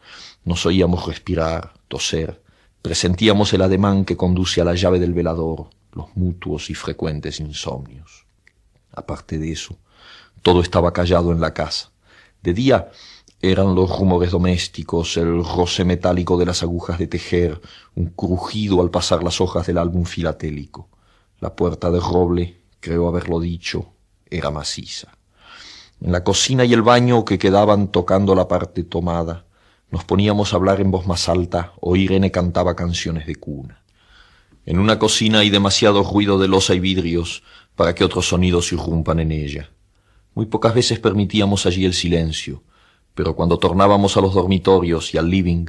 Nos 0.47 0.65
oíamos 0.65 1.07
respirar, 1.07 1.75
toser, 1.89 2.43
Presentíamos 2.85 3.51
el 3.55 3.62
ademán 3.62 4.05
que 4.05 4.14
conduce 4.14 4.61
a 4.61 4.64
la 4.66 4.75
llave 4.75 4.99
del 4.99 5.14
velador, 5.14 5.70
los 5.92 6.14
mutuos 6.16 6.68
y 6.68 6.75
frecuentes 6.75 7.40
insomnios. 7.40 8.27
Aparte 8.92 9.38
de 9.38 9.51
eso, 9.53 9.79
todo 10.42 10.61
estaba 10.61 10.92
callado 10.92 11.33
en 11.33 11.40
la 11.40 11.55
casa. 11.55 11.92
De 12.42 12.53
día, 12.53 12.90
Eran 13.40 13.75
los 13.75 13.99
rumores 13.99 14.33
domésticos, 14.33 15.16
el 15.16 15.42
roce 15.42 15.87
metálico 15.87 16.37
de 16.37 16.44
las 16.44 16.62
agujas 16.62 16.99
de 16.99 17.07
tejer, 17.07 17.59
un 17.94 18.11
crujido 18.11 18.83
al 18.83 18.90
pasar 18.90 19.23
las 19.25 19.40
hojas 19.40 19.66
del 19.66 19.79
álbum 19.79 20.05
filatélico. 20.05 20.90
La 21.40 21.57
puerta 21.57 21.90
de 21.90 22.01
roble, 22.01 22.61
creo 22.81 23.09
haberlo 23.09 23.40
dicho, 23.40 23.94
era 24.29 24.51
maciza. 24.51 25.09
En 26.03 26.12
la 26.12 26.23
cocina 26.23 26.66
y 26.66 26.75
el 26.75 26.83
baño 26.83 27.25
que 27.25 27.38
quedaban 27.38 27.88
tocando 27.88 28.35
la 28.35 28.47
parte 28.47 28.85
tomada, 28.85 29.47
nos 29.95 30.03
poníamos 30.03 30.53
a 30.53 30.57
hablar 30.57 30.81
en 30.81 30.91
voz 30.91 31.07
más 31.07 31.29
alta 31.29 31.73
o 31.81 31.95
Irene 31.95 32.33
cantaba 32.33 32.75
canciones 32.75 33.29
de 33.29 33.37
cuna. 33.37 33.85
En 34.67 34.81
una 34.81 34.99
cocina 34.99 35.39
hay 35.39 35.51
demasiado 35.51 36.03
ruido 36.03 36.37
de 36.37 36.49
losa 36.49 36.75
y 36.75 36.81
vidrios 36.81 37.45
para 37.77 37.95
que 37.95 38.03
otros 38.03 38.27
sonidos 38.27 38.73
irrumpan 38.73 39.21
en 39.21 39.31
ella. 39.31 39.71
Muy 40.35 40.47
pocas 40.47 40.75
veces 40.75 40.99
permitíamos 40.99 41.65
allí 41.65 41.85
el 41.85 41.95
silencio, 41.95 42.65
pero 43.15 43.37
cuando 43.37 43.61
tornábamos 43.61 44.17
a 44.17 44.21
los 44.21 44.35
dormitorios 44.35 45.15
y 45.15 45.19
al 45.19 45.31
living, 45.31 45.67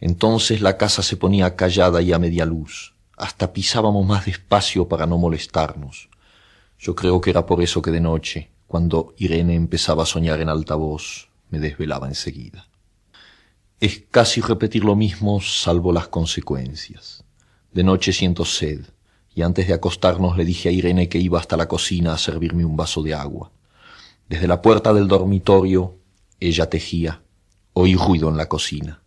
entonces 0.00 0.60
la 0.60 0.76
casa 0.76 1.02
se 1.02 1.16
ponía 1.16 1.56
callada 1.56 2.02
y 2.02 2.12
a 2.12 2.18
media 2.18 2.44
luz. 2.44 2.92
Hasta 3.16 3.54
pisábamos 3.54 4.06
más 4.06 4.26
despacio 4.26 4.86
para 4.86 5.06
no 5.06 5.16
molestarnos. 5.16 6.10
Yo 6.78 6.94
creo 6.94 7.22
que 7.22 7.30
era 7.30 7.46
por 7.46 7.62
eso 7.62 7.80
que 7.80 7.90
de 7.90 8.02
noche, 8.02 8.50
cuando 8.66 9.14
Irene 9.16 9.54
empezaba 9.54 10.02
a 10.02 10.06
soñar 10.06 10.42
en 10.42 10.50
alta 10.50 10.74
voz, 10.74 11.30
me 11.48 11.58
desvelaba 11.58 12.06
enseguida. 12.06 12.68
Es 13.82 14.04
casi 14.12 14.40
repetir 14.40 14.84
lo 14.84 14.94
mismo, 14.94 15.40
salvo 15.40 15.92
las 15.92 16.06
consecuencias. 16.06 17.24
De 17.72 17.82
noche 17.82 18.12
siento 18.12 18.44
sed, 18.44 18.78
y 19.34 19.42
antes 19.42 19.66
de 19.66 19.74
acostarnos 19.74 20.36
le 20.36 20.44
dije 20.44 20.68
a 20.68 20.70
Irene 20.70 21.08
que 21.08 21.18
iba 21.18 21.40
hasta 21.40 21.56
la 21.56 21.66
cocina 21.66 22.14
a 22.14 22.18
servirme 22.18 22.64
un 22.64 22.76
vaso 22.76 23.02
de 23.02 23.12
agua. 23.12 23.50
Desde 24.28 24.46
la 24.46 24.62
puerta 24.62 24.94
del 24.94 25.08
dormitorio 25.08 25.96
ella 26.38 26.70
tejía. 26.70 27.22
Oí 27.72 27.96
ruido 27.96 28.28
en 28.28 28.36
la 28.36 28.48
cocina. 28.48 29.02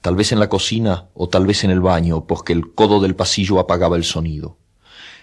Tal 0.00 0.16
vez 0.16 0.32
en 0.32 0.40
la 0.40 0.48
cocina 0.48 1.10
o 1.12 1.28
tal 1.28 1.44
vez 1.46 1.62
en 1.62 1.70
el 1.70 1.80
baño, 1.80 2.24
porque 2.26 2.54
el 2.54 2.72
codo 2.72 3.00
del 3.00 3.14
pasillo 3.14 3.58
apagaba 3.58 3.96
el 3.96 4.04
sonido. 4.04 4.56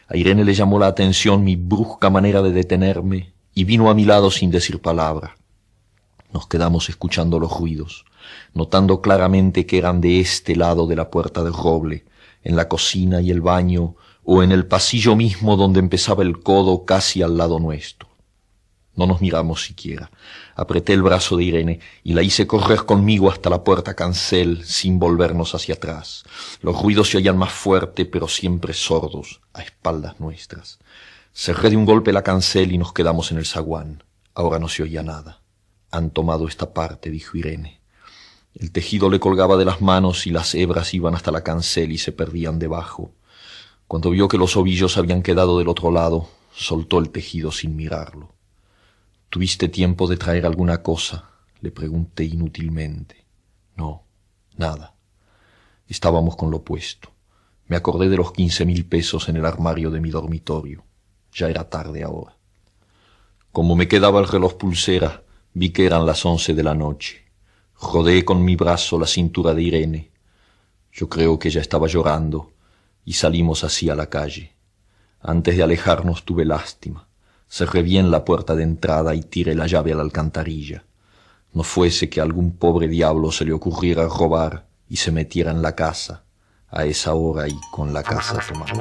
A 0.10 0.16
Irene 0.16 0.46
le 0.46 0.54
llamó 0.54 0.78
la 0.78 0.86
atención 0.86 1.44
mi 1.44 1.56
brusca 1.56 2.12
manera 2.12 2.44
de 2.44 2.52
detenerme 2.52 3.34
y 3.56 3.64
vino 3.64 3.90
a 3.90 3.96
mi 3.96 4.06
lado 4.06 4.30
sin 4.30 4.52
decir 4.52 4.80
palabra. 4.80 5.38
Nos 6.32 6.46
quedamos 6.46 6.88
escuchando 6.88 7.40
los 7.40 7.52
ruidos, 7.52 8.06
notando 8.54 9.02
claramente 9.02 9.66
que 9.66 9.78
eran 9.78 10.02
de 10.02 10.20
este 10.20 10.56
lado 10.56 10.88
de 10.88 10.96
la 10.96 11.10
puerta 11.10 11.44
del 11.44 11.54
roble, 11.54 12.06
en 12.44 12.56
la 12.56 12.68
cocina 12.68 13.22
y 13.22 13.32
el 13.32 13.42
baño, 13.42 13.96
o 14.24 14.44
en 14.44 14.52
el 14.52 14.66
pasillo 14.66 15.16
mismo 15.16 15.58
donde 15.58 15.80
empezaba 15.80 16.24
el 16.24 16.42
codo 16.42 16.86
casi 16.86 17.22
al 17.22 17.38
lado 17.38 17.60
nuestro. 17.60 18.12
No 18.96 19.08
nos 19.08 19.22
miramos 19.22 19.64
siquiera. 19.64 20.12
Apreté 20.56 20.94
el 20.94 21.02
brazo 21.02 21.38
de 21.38 21.46
Irene 21.46 21.80
y 22.04 22.14
la 22.14 22.24
hice 22.24 22.46
correr 22.46 22.86
conmigo 22.86 23.32
hasta 23.32 23.50
la 23.50 23.64
puerta 23.64 23.96
cancel 23.96 24.66
sin 24.66 25.00
volvernos 25.00 25.56
hacia 25.56 25.76
atrás. 25.76 26.24
Los 26.62 26.82
ruidos 26.82 27.10
se 27.10 27.18
oían 27.18 27.38
más 27.38 27.52
fuerte, 27.52 28.06
pero 28.06 28.28
siempre 28.28 28.74
sordos, 28.74 29.42
a 29.54 29.62
espaldas 29.62 30.20
nuestras. 30.20 30.80
Cerré 31.34 31.70
de 31.70 31.78
un 31.78 31.86
golpe 31.86 32.12
la 32.12 32.24
cancel 32.24 32.74
y 32.74 32.78
nos 32.78 32.92
quedamos 32.92 33.32
en 33.32 33.38
el 33.38 33.46
zaguán. 33.46 34.04
Ahora 34.36 34.60
no 34.60 34.68
se 34.68 34.84
oía 34.84 35.04
nada. 35.04 35.42
Han 35.90 36.10
tomado 36.12 36.48
esta 36.48 36.74
parte, 36.74 37.10
dijo 37.10 37.38
Irene. 37.38 37.81
El 38.54 38.72
tejido 38.72 39.10
le 39.10 39.20
colgaba 39.20 39.58
de 39.58 39.66
las 39.66 39.82
manos 39.82 40.28
y 40.28 40.32
las 40.32 40.54
hebras 40.56 40.94
iban 40.94 41.16
hasta 41.16 41.32
la 41.32 41.44
cancel 41.44 41.92
y 41.92 41.98
se 41.98 42.12
perdían 42.12 42.60
debajo. 42.60 43.14
Cuando 43.88 44.10
vio 44.10 44.28
que 44.28 44.38
los 44.38 44.58
ovillos 44.58 44.98
habían 44.98 45.22
quedado 45.22 45.58
del 45.58 45.68
otro 45.68 45.92
lado, 45.92 46.30
soltó 46.54 47.00
el 47.00 47.10
tejido 47.10 47.52
sin 47.52 47.76
mirarlo. 47.76 48.34
¿Tuviste 49.30 49.70
tiempo 49.70 50.08
de 50.08 50.18
traer 50.18 50.46
alguna 50.46 50.84
cosa? 50.84 51.30
Le 51.62 51.72
pregunté 51.72 52.26
inútilmente. 52.26 53.26
No, 53.78 54.04
nada. 54.58 54.96
Estábamos 55.88 56.36
con 56.36 56.52
lo 56.52 56.64
puesto. 56.64 57.12
Me 57.68 57.78
acordé 57.78 58.10
de 58.10 58.18
los 58.18 58.34
quince 58.34 58.66
mil 58.66 58.86
pesos 58.86 59.30
en 59.30 59.38
el 59.38 59.46
armario 59.46 59.92
de 59.92 60.02
mi 60.02 60.10
dormitorio. 60.10 60.84
Ya 61.34 61.50
era 61.50 61.70
tarde 61.70 62.04
ahora. 62.04 62.36
Como 63.52 63.76
me 63.76 63.88
quedaba 63.88 64.20
el 64.20 64.28
reloj 64.28 64.58
pulsera, 64.58 65.24
vi 65.54 65.72
que 65.72 65.86
eran 65.86 66.06
las 66.06 66.26
once 66.26 66.54
de 66.54 66.64
la 66.64 66.74
noche. 66.74 67.31
Rodé 67.82 68.24
con 68.24 68.46
mi 68.46 68.56
brazo 68.56 69.00
la 69.00 69.08
cintura 69.08 69.56
de 69.56 69.64
Irene. 69.64 70.12
Yo 70.94 71.10
creo 71.10 71.40
que 71.40 71.48
ella 71.48 71.62
estaba 71.62 71.88
llorando 71.88 72.52
y 73.04 73.14
salimos 73.14 73.64
así 73.64 73.90
a 73.90 73.96
la 73.96 74.08
calle. 74.08 74.54
Antes 75.20 75.58
de 75.58 75.64
alejarnos 75.64 76.24
tuve 76.24 76.46
lástima. 76.46 77.08
Cerré 77.50 77.82
bien 77.82 78.12
la 78.12 78.24
puerta 78.24 78.56
de 78.56 78.64
entrada 78.64 79.16
y 79.16 79.22
tiré 79.22 79.56
la 79.56 79.66
llave 79.66 79.94
a 79.94 79.96
la 79.96 80.04
alcantarilla. 80.04 80.86
No 81.54 81.64
fuese 81.64 82.08
que 82.10 82.22
algún 82.22 82.56
pobre 82.56 82.88
diablo 82.88 83.32
se 83.32 83.46
le 83.46 83.52
ocurriera 83.52 84.08
robar 84.08 84.68
y 84.88 84.98
se 84.98 85.12
metiera 85.12 85.52
en 85.52 85.62
la 85.62 85.76
casa, 85.76 86.24
a 86.70 86.86
esa 86.86 87.14
hora 87.16 87.48
y 87.48 87.60
con 87.72 87.94
la 87.94 88.04
casa 88.04 88.40
tomada. 88.40 88.74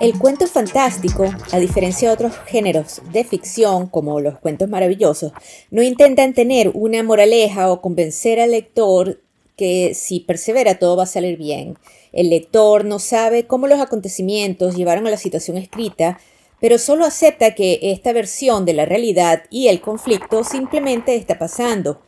El 0.00 0.18
cuento 0.18 0.46
fantástico, 0.46 1.24
a 1.50 1.58
diferencia 1.58 2.08
de 2.08 2.14
otros 2.14 2.36
géneros 2.46 3.00
de 3.12 3.24
ficción 3.24 3.88
como 3.88 4.20
los 4.20 4.38
cuentos 4.38 4.68
maravillosos, 4.68 5.32
no 5.70 5.82
intentan 5.82 6.34
tener 6.34 6.70
una 6.74 7.02
moraleja 7.02 7.72
o 7.72 7.80
convencer 7.80 8.40
al 8.40 8.52
lector 8.52 9.20
que 9.56 9.94
si 9.94 10.20
persevera 10.20 10.78
todo 10.78 10.96
va 10.96 11.02
a 11.02 11.06
salir 11.06 11.36
bien. 11.36 11.78
El 12.12 12.30
lector 12.30 12.84
no 12.84 12.98
sabe 12.98 13.46
cómo 13.46 13.66
los 13.66 13.80
acontecimientos 13.80 14.76
llevaron 14.76 15.06
a 15.06 15.10
la 15.10 15.16
situación 15.16 15.56
escrita, 15.56 16.20
pero 16.60 16.78
solo 16.78 17.04
acepta 17.04 17.54
que 17.54 17.78
esta 17.82 18.12
versión 18.12 18.64
de 18.64 18.74
la 18.74 18.84
realidad 18.84 19.44
y 19.50 19.68
el 19.68 19.80
conflicto 19.80 20.44
simplemente 20.44 21.14
está 21.14 21.38
pasando 21.38 22.00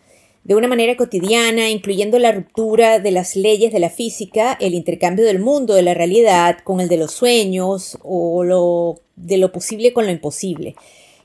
de 0.45 0.55
una 0.55 0.69
manera 0.69 0.97
cotidiana, 0.97 1.69
incluyendo 1.69 2.19
la 2.19 2.33
ruptura 2.33 2.99
de 2.99 3.11
las 3.11 3.37
leyes 3.37 3.73
de 3.73 3.79
la 3.79 3.91
física, 3.91 4.57
el 4.59 4.75
intercambio 4.75 5.25
del 5.25 5.39
mundo 5.39 5.75
de 5.75 5.83
la 5.83 5.95
realidad 5.95 6.59
con 6.65 6.81
el 6.81 6.89
de 6.89 6.97
los 6.97 7.13
sueños 7.13 7.99
o 8.03 8.43
lo, 8.43 9.01
de 9.17 9.37
lo 9.37 9.53
posible 9.53 9.93
con 9.93 10.07
lo 10.07 10.13
imposible. 10.13 10.77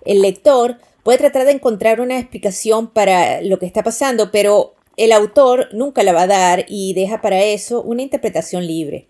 El 0.04 0.22
lector 0.22 0.78
puede 1.04 1.18
tratar 1.18 1.46
de 1.46 1.54
encontrar 1.54 2.02
una 2.02 2.20
explicación 2.20 2.92
para 2.92 3.42
lo 3.42 3.58
que 3.58 3.66
está 3.66 3.84
pasando, 3.84 4.32
pero 4.32 4.76
el 4.98 5.12
autor 5.12 5.70
nunca 5.74 6.04
la 6.04 6.14
va 6.14 6.24
a 6.24 6.28
dar 6.28 6.66
y 6.68 6.94
deja 6.94 7.22
para 7.22 7.42
eso 7.44 7.82
una 7.82 8.02
interpretación 8.02 8.68
libre. 8.68 9.08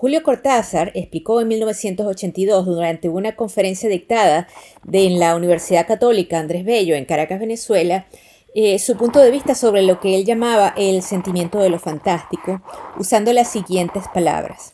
Julio 0.00 0.22
Cortázar 0.22 0.92
explicó 0.94 1.42
en 1.42 1.48
1982 1.48 2.64
durante 2.64 3.10
una 3.10 3.36
conferencia 3.36 3.86
dictada 3.86 4.48
en 4.90 5.18
la 5.18 5.36
Universidad 5.36 5.86
Católica 5.86 6.38
Andrés 6.38 6.64
Bello 6.64 6.94
en 6.94 7.04
Caracas, 7.04 7.38
Venezuela, 7.38 8.06
eh, 8.54 8.78
su 8.78 8.96
punto 8.96 9.18
de 9.18 9.30
vista 9.30 9.54
sobre 9.54 9.82
lo 9.82 10.00
que 10.00 10.14
él 10.14 10.24
llamaba 10.24 10.72
el 10.78 11.02
sentimiento 11.02 11.58
de 11.58 11.68
lo 11.68 11.78
fantástico, 11.78 12.62
usando 12.98 13.34
las 13.34 13.52
siguientes 13.52 14.04
palabras. 14.14 14.72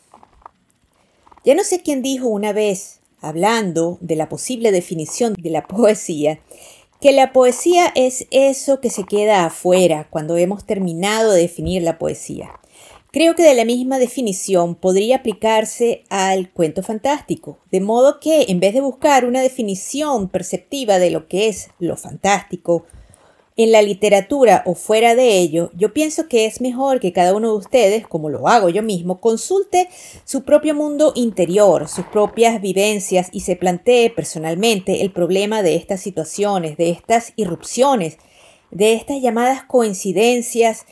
Ya 1.43 1.55
no 1.55 1.65
sé 1.65 1.81
quién 1.81 2.01
dijo 2.01 2.29
una 2.29 2.53
vez, 2.53 3.01
hablando 3.19 3.97
de 3.99 4.15
la 4.15 4.29
posible 4.29 4.71
definición 4.71 5.33
de 5.37 5.49
la 5.49 5.67
poesía, 5.67 6.39
que 7.01 7.11
la 7.11 7.33
poesía 7.33 7.91
es 7.95 8.27
eso 8.31 8.79
que 8.79 8.89
se 8.89 9.03
queda 9.03 9.43
afuera 9.43 10.07
cuando 10.09 10.37
hemos 10.37 10.65
terminado 10.65 11.33
de 11.33 11.41
definir 11.41 11.81
la 11.83 11.97
poesía. 11.99 12.49
Creo 13.17 13.33
que 13.33 13.41
de 13.41 13.55
la 13.55 13.65
misma 13.65 13.97
definición 13.97 14.75
podría 14.75 15.15
aplicarse 15.15 16.03
al 16.07 16.51
cuento 16.51 16.83
fantástico, 16.83 17.57
de 17.71 17.81
modo 17.81 18.19
que 18.19 18.45
en 18.49 18.59
vez 18.59 18.75
de 18.75 18.81
buscar 18.81 19.25
una 19.25 19.41
definición 19.41 20.29
perceptiva 20.29 20.99
de 20.99 21.09
lo 21.09 21.27
que 21.27 21.47
es 21.47 21.69
lo 21.79 21.97
fantástico 21.97 22.85
en 23.55 23.71
la 23.71 23.81
literatura 23.81 24.61
o 24.67 24.75
fuera 24.75 25.15
de 25.15 25.39
ello, 25.39 25.71
yo 25.73 25.95
pienso 25.95 26.27
que 26.27 26.45
es 26.45 26.61
mejor 26.61 26.99
que 26.99 27.11
cada 27.11 27.33
uno 27.35 27.53
de 27.53 27.57
ustedes, 27.57 28.05
como 28.05 28.29
lo 28.29 28.47
hago 28.47 28.69
yo 28.69 28.83
mismo, 28.83 29.19
consulte 29.19 29.89
su 30.23 30.43
propio 30.43 30.75
mundo 30.75 31.11
interior, 31.15 31.87
sus 31.87 32.05
propias 32.05 32.61
vivencias 32.61 33.29
y 33.31 33.39
se 33.39 33.55
plantee 33.55 34.11
personalmente 34.11 35.01
el 35.01 35.11
problema 35.11 35.63
de 35.63 35.73
estas 35.73 36.01
situaciones, 36.01 36.77
de 36.77 36.91
estas 36.91 37.33
irrupciones, 37.35 38.19
de 38.69 38.93
estas 38.93 39.23
llamadas 39.23 39.63
coincidencias 39.63 40.85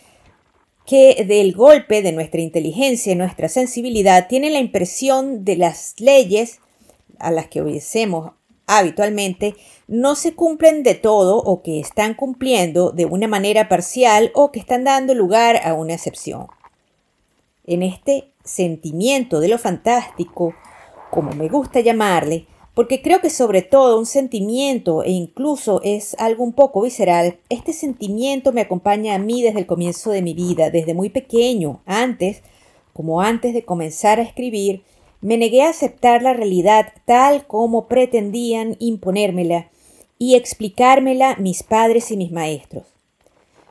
que 0.86 1.26
del 1.28 1.54
golpe 1.54 2.02
de 2.02 2.12
nuestra 2.12 2.42
inteligencia 2.42 3.14
y 3.14 3.16
nuestra 3.16 3.50
sensibilidad 3.50 4.28
tienen 4.28 4.54
la 4.54 4.60
impresión 4.60 5.44
de 5.44 5.58
las 5.58 5.96
leyes 6.00 6.60
a 7.20 7.32
las 7.32 7.48
que 7.48 7.62
obedecemos 7.62 8.32
habitualmente 8.68 9.56
no 9.88 10.16
se 10.16 10.34
cumplen 10.34 10.84
de 10.84 10.96
todo 10.96 11.38
o 11.38 11.62
que 11.62 11.80
están 11.80 12.14
cumpliendo 12.14 12.92
de 12.92 13.06
una 13.06 13.28
manera 13.28 13.70
parcial 13.70 14.32
o 14.34 14.52
que 14.52 14.60
están 14.60 14.84
dando 14.84 15.14
lugar 15.14 15.62
a 15.64 15.74
una 15.74 15.94
excepción. 15.94 16.48
En 17.66 17.84
este 17.84 18.32
sentimiento 18.44 19.40
de 19.40 19.50
lo 19.50 19.58
fantástico, 19.58 20.54
como 21.12 21.32
me 21.32 21.48
gusta 21.48 21.80
llamarle, 21.80 22.48
porque 22.76 23.01
creo 23.01 23.21
que 23.21 23.30
sobre 23.30 23.61
todo 23.61 23.97
un 23.97 24.05
sentimiento 24.05 25.01
e 25.01 25.09
incluso 25.11 25.82
es 25.84 26.13
algo 26.19 26.43
un 26.43 26.51
poco 26.51 26.82
visceral, 26.82 27.39
este 27.49 27.71
sentimiento 27.71 28.51
me 28.51 28.61
acompaña 28.61 29.15
a 29.15 29.17
mí 29.17 29.41
desde 29.41 29.59
el 29.59 29.65
comienzo 29.65 30.11
de 30.11 30.21
mi 30.21 30.34
vida, 30.34 30.69
desde 30.69 30.93
muy 30.93 31.09
pequeño, 31.09 31.82
antes, 31.86 32.43
como 32.91 33.21
antes 33.21 33.53
de 33.53 33.63
comenzar 33.63 34.19
a 34.19 34.23
escribir, 34.23 34.84
me 35.21 35.38
negué 35.38 35.63
a 35.63 35.69
aceptar 35.69 36.21
la 36.21 36.34
realidad 36.34 36.93
tal 37.05 37.47
como 37.47 37.88
pretendían 37.88 38.76
imponérmela 38.80 39.71
y 40.19 40.36
explicármela 40.36 41.38
mis 41.38 41.63
padres 41.63 42.11
y 42.11 42.17
mis 42.17 42.32
maestros. 42.32 42.84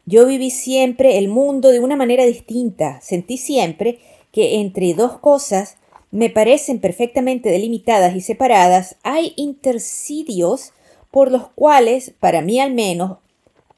Yo 0.07 0.27
viví 0.27 0.51
siempre 0.51 1.19
el 1.19 1.29
mundo 1.29 1.71
de 1.71 1.81
una 1.81 1.97
manera 1.97 2.25
distinta, 2.25 3.01
sentí 3.03 3.37
siempre 3.37 3.99
que 4.33 4.61
entre 4.61 4.95
dos 4.95 5.19
cosas 5.19 5.77
me 6.15 6.31
parecen 6.31 6.79
perfectamente 6.79 7.51
delimitadas 7.51 8.15
y 8.15 8.21
separadas, 8.21 8.95
hay 9.03 9.33
intercidios 9.35 10.73
por 11.11 11.33
los 11.33 11.49
cuales, 11.49 12.15
para 12.21 12.41
mí 12.41 12.61
al 12.61 12.73
menos, 12.73 13.19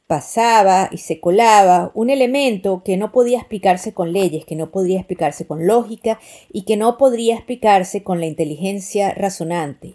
pasaba 0.07 0.91
y 0.93 0.99
se 0.99 1.19
colaba 1.19 1.91
un 1.95 2.11
elemento 2.11 2.83
que 2.85 2.99
no 2.99 3.11
podía 3.11 3.39
explicarse 3.39 3.95
con 3.95 4.13
leyes, 4.13 4.45
que 4.45 4.55
no 4.55 4.71
podría 4.71 4.99
explicarse 4.99 5.47
con 5.47 5.67
lógica 5.67 6.21
y 6.53 6.65
que 6.65 6.77
no 6.77 6.99
podría 6.99 7.37
explicarse 7.37 8.03
con 8.03 8.21
la 8.21 8.27
inteligencia 8.27 9.15
razonante. 9.15 9.95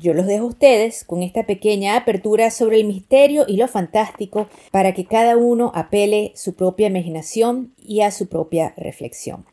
Yo 0.00 0.14
los 0.14 0.26
dejo 0.26 0.44
a 0.44 0.48
ustedes 0.48 1.04
con 1.04 1.22
esta 1.22 1.44
pequeña 1.44 1.96
apertura 1.96 2.50
sobre 2.50 2.80
el 2.80 2.86
misterio 2.86 3.44
y 3.46 3.58
lo 3.58 3.68
fantástico 3.68 4.48
para 4.70 4.94
que 4.94 5.04
cada 5.04 5.36
uno 5.36 5.70
apele 5.74 6.32
su 6.34 6.54
propia 6.54 6.86
imaginación 6.86 7.74
y 7.76 8.00
a 8.00 8.10
su 8.10 8.26
propia 8.26 8.72
reflexión. 8.78 9.44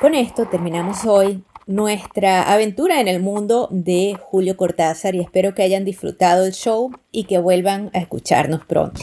Con 0.00 0.14
esto 0.14 0.46
terminamos 0.46 1.04
hoy 1.04 1.42
nuestra 1.66 2.42
aventura 2.52 3.00
en 3.00 3.08
el 3.08 3.20
mundo 3.20 3.68
de 3.70 4.16
Julio 4.20 4.56
Cortázar 4.56 5.14
y 5.14 5.20
espero 5.20 5.54
que 5.54 5.62
hayan 5.62 5.84
disfrutado 5.84 6.44
el 6.44 6.52
show 6.52 6.90
y 7.10 7.24
que 7.24 7.38
vuelvan 7.38 7.90
a 7.94 7.98
escucharnos 7.98 8.64
pronto. 8.64 9.00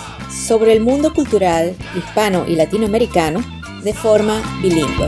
sobre 0.47 0.71
el 0.71 0.79
mundo 0.79 1.13
cultural 1.13 1.75
hispano 1.97 2.45
y 2.47 2.55
latinoamericano 2.55 3.43
de 3.85 3.93
forma 3.93 4.41
bilingüe. 4.63 5.07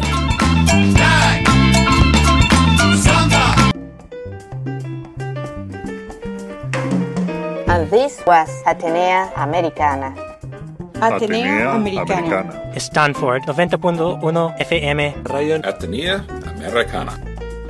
And 7.67 7.89
this 7.89 8.21
was 8.27 8.49
Atenea 8.65 9.33
Americana. 9.35 10.13
Atenea 11.01 11.73
Americana. 11.73 12.79
Stanford 12.79 13.41
90.1 13.47 14.21
FM. 14.61 14.99
Radio 15.33 15.57
Atenea 15.65 16.23
Americana. 16.55 17.17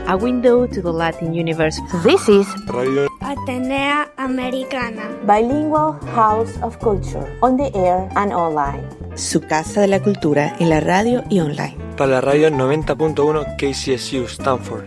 A 0.08 0.18
window 0.18 0.68
to 0.68 0.82
the 0.82 0.91
Latin 0.91 1.34
universe. 1.34 1.80
This 2.03 2.28
is 2.28 2.47
Radio 2.68 3.08
Atenea 3.22 4.10
Americana. 4.18 5.08
Bilingual 5.26 5.93
House 6.16 6.51
of 6.62 6.80
Culture 6.80 7.32
on 7.41 7.55
the 7.55 7.72
air 7.76 8.12
and 8.18 8.34
online. 8.34 8.96
Su 9.18 9.41
casa 9.41 9.82
de 9.82 9.88
la 9.88 9.99
cultura 9.99 10.55
en 10.59 10.70
la 10.70 10.80
radio 10.80 11.24
y 11.28 11.39
online. 11.39 11.76
Para 11.97 12.11
la 12.11 12.22
radio 12.22 12.51
90.1 12.51 13.55
KCSU 13.57 14.26
Stanford. 14.26 14.86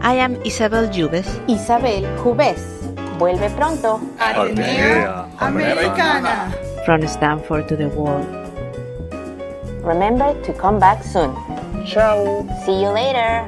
I 0.00 0.20
am 0.20 0.36
Isabel 0.44 0.88
Jubes. 0.92 1.26
Isabel 1.48 2.06
Jubes. 2.18 2.62
Vuelve 3.18 3.50
pronto. 3.50 4.00
Atenea 4.20 5.26
Americana. 5.38 6.54
From 6.86 7.02
Stanford 7.08 7.66
to 7.66 7.76
the 7.76 7.86
world. 7.86 8.24
Remember 9.82 10.40
to 10.42 10.52
come 10.52 10.78
back 10.78 11.02
soon. 11.02 11.34
Ciao. 11.84 12.46
See 12.64 12.80
you 12.80 12.90
later. 12.90 13.44